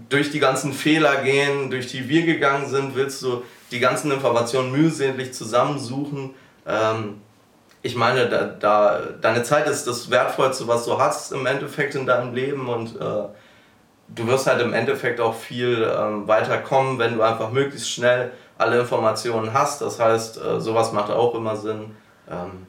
durch 0.07 0.31
die 0.31 0.39
ganzen 0.39 0.73
Fehler 0.73 1.17
gehen, 1.17 1.69
durch 1.69 1.87
die 1.87 2.07
wir 2.07 2.25
gegangen 2.25 2.67
sind, 2.67 2.95
willst 2.95 3.21
du 3.21 3.43
die 3.71 3.79
ganzen 3.79 4.11
Informationen 4.11 4.71
mühselig 4.71 5.33
zusammensuchen. 5.33 6.33
Ähm, 6.65 7.21
ich 7.81 7.95
meine, 7.95 8.27
da, 8.29 8.45
da, 8.45 9.01
deine 9.21 9.43
Zeit 9.43 9.67
ist 9.67 9.87
das 9.87 10.09
Wertvollste, 10.09 10.67
was 10.67 10.85
du 10.85 10.97
hast 10.97 11.31
im 11.31 11.45
Endeffekt 11.45 11.95
in 11.95 12.05
deinem 12.05 12.33
Leben 12.33 12.67
und 12.67 12.95
äh, 12.95 13.27
du 14.09 14.27
wirst 14.27 14.47
halt 14.47 14.61
im 14.61 14.73
Endeffekt 14.73 15.19
auch 15.19 15.35
viel 15.35 15.89
ähm, 15.97 16.27
weiterkommen, 16.27 16.99
wenn 16.99 17.15
du 17.15 17.21
einfach 17.21 17.51
möglichst 17.51 17.91
schnell 17.91 18.31
alle 18.57 18.79
Informationen 18.79 19.53
hast. 19.53 19.81
Das 19.81 19.99
heißt, 19.99 20.41
äh, 20.41 20.59
sowas 20.59 20.91
macht 20.91 21.11
auch 21.11 21.35
immer 21.35 21.55
Sinn. 21.55 21.95
Ähm, 22.29 22.67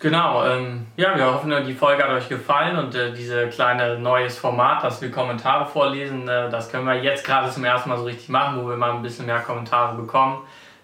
Genau, 0.00 0.46
ähm, 0.46 0.86
ja, 0.96 1.14
wir 1.14 1.26
hoffen, 1.26 1.52
die 1.66 1.74
Folge 1.74 2.02
hat 2.02 2.10
euch 2.10 2.26
gefallen 2.26 2.78
und 2.78 2.94
äh, 2.94 3.12
diese 3.12 3.48
kleine 3.48 3.98
neues 3.98 4.38
Format, 4.38 4.82
dass 4.82 5.02
wir 5.02 5.10
Kommentare 5.10 5.66
vorlesen, 5.66 6.26
äh, 6.26 6.48
das 6.48 6.70
können 6.70 6.86
wir 6.86 6.94
jetzt 6.94 7.22
gerade 7.22 7.50
zum 7.50 7.64
ersten 7.64 7.90
Mal 7.90 7.98
so 7.98 8.04
richtig 8.04 8.30
machen, 8.30 8.62
wo 8.62 8.70
wir 8.70 8.78
mal 8.78 8.92
ein 8.92 9.02
bisschen 9.02 9.26
mehr 9.26 9.40
Kommentare 9.40 9.94
bekommen. 9.94 10.38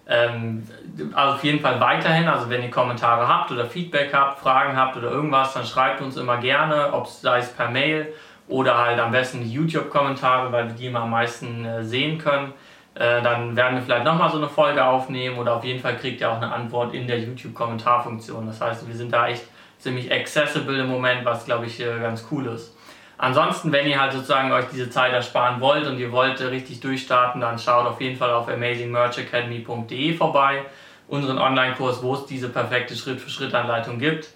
Ähm, 0.06 0.68
also 1.14 1.36
auf 1.36 1.44
jeden 1.44 1.60
Fall 1.60 1.80
weiterhin, 1.80 2.28
also 2.28 2.50
wenn 2.50 2.62
ihr 2.62 2.70
Kommentare 2.70 3.26
habt 3.26 3.50
oder 3.50 3.64
Feedback 3.64 4.12
habt, 4.12 4.38
Fragen 4.38 4.76
habt 4.76 4.98
oder 4.98 5.10
irgendwas, 5.10 5.54
dann 5.54 5.64
schreibt 5.64 6.02
uns 6.02 6.18
immer 6.18 6.36
gerne, 6.36 6.92
ob 6.92 7.06
es 7.06 7.22
sei 7.22 7.38
es 7.38 7.50
per 7.50 7.70
Mail 7.70 8.12
oder 8.48 8.76
halt 8.76 9.00
am 9.00 9.12
besten 9.12 9.42
YouTube-Kommentare, 9.42 10.52
weil 10.52 10.68
wir 10.68 10.74
die 10.74 10.88
immer 10.88 11.00
am 11.00 11.10
meisten 11.10 11.64
äh, 11.64 11.82
sehen 11.82 12.18
können. 12.18 12.52
Äh, 12.98 13.20
dann 13.22 13.54
werden 13.54 13.76
wir 13.76 13.82
vielleicht 13.82 14.04
nochmal 14.04 14.30
so 14.30 14.38
eine 14.38 14.48
Folge 14.48 14.82
aufnehmen 14.82 15.36
oder 15.38 15.56
auf 15.56 15.64
jeden 15.64 15.80
Fall 15.80 15.96
kriegt 15.96 16.20
ihr 16.22 16.30
auch 16.30 16.36
eine 16.36 16.50
Antwort 16.50 16.94
in 16.94 17.06
der 17.06 17.18
YouTube-Kommentarfunktion. 17.18 18.46
Das 18.46 18.60
heißt, 18.60 18.88
wir 18.88 18.94
sind 18.94 19.12
da 19.12 19.28
echt 19.28 19.44
ziemlich 19.78 20.10
accessible 20.10 20.78
im 20.78 20.88
Moment, 20.88 21.24
was 21.24 21.44
glaube 21.44 21.66
ich 21.66 21.78
äh, 21.80 21.98
ganz 22.00 22.26
cool 22.30 22.46
ist. 22.46 22.74
Ansonsten, 23.18 23.70
wenn 23.72 23.86
ihr 23.86 24.00
halt 24.00 24.12
sozusagen 24.12 24.50
euch 24.50 24.66
diese 24.72 24.88
Zeit 24.88 25.12
ersparen 25.12 25.60
wollt 25.60 25.86
und 25.86 25.98
ihr 25.98 26.10
wollt 26.10 26.40
richtig 26.40 26.80
durchstarten, 26.80 27.40
dann 27.40 27.58
schaut 27.58 27.86
auf 27.86 28.00
jeden 28.00 28.16
Fall 28.16 28.30
auf 28.30 28.48
amazingmerchacademy.de 28.48 30.14
vorbei, 30.14 30.62
unseren 31.08 31.38
Online-Kurs, 31.38 32.02
wo 32.02 32.14
es 32.14 32.26
diese 32.26 32.48
perfekte 32.48 32.94
Schritt-für-Schritt-Anleitung 32.94 33.98
gibt. 33.98 34.28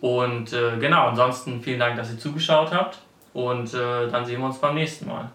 Und 0.00 0.52
äh, 0.52 0.76
genau, 0.78 1.08
ansonsten 1.08 1.60
vielen 1.62 1.80
Dank, 1.80 1.96
dass 1.96 2.12
ihr 2.12 2.18
zugeschaut 2.18 2.72
habt 2.72 2.98
und 3.32 3.74
äh, 3.74 4.08
dann 4.10 4.24
sehen 4.24 4.40
wir 4.40 4.46
uns 4.46 4.58
beim 4.58 4.74
nächsten 4.74 5.08
Mal. 5.08 5.30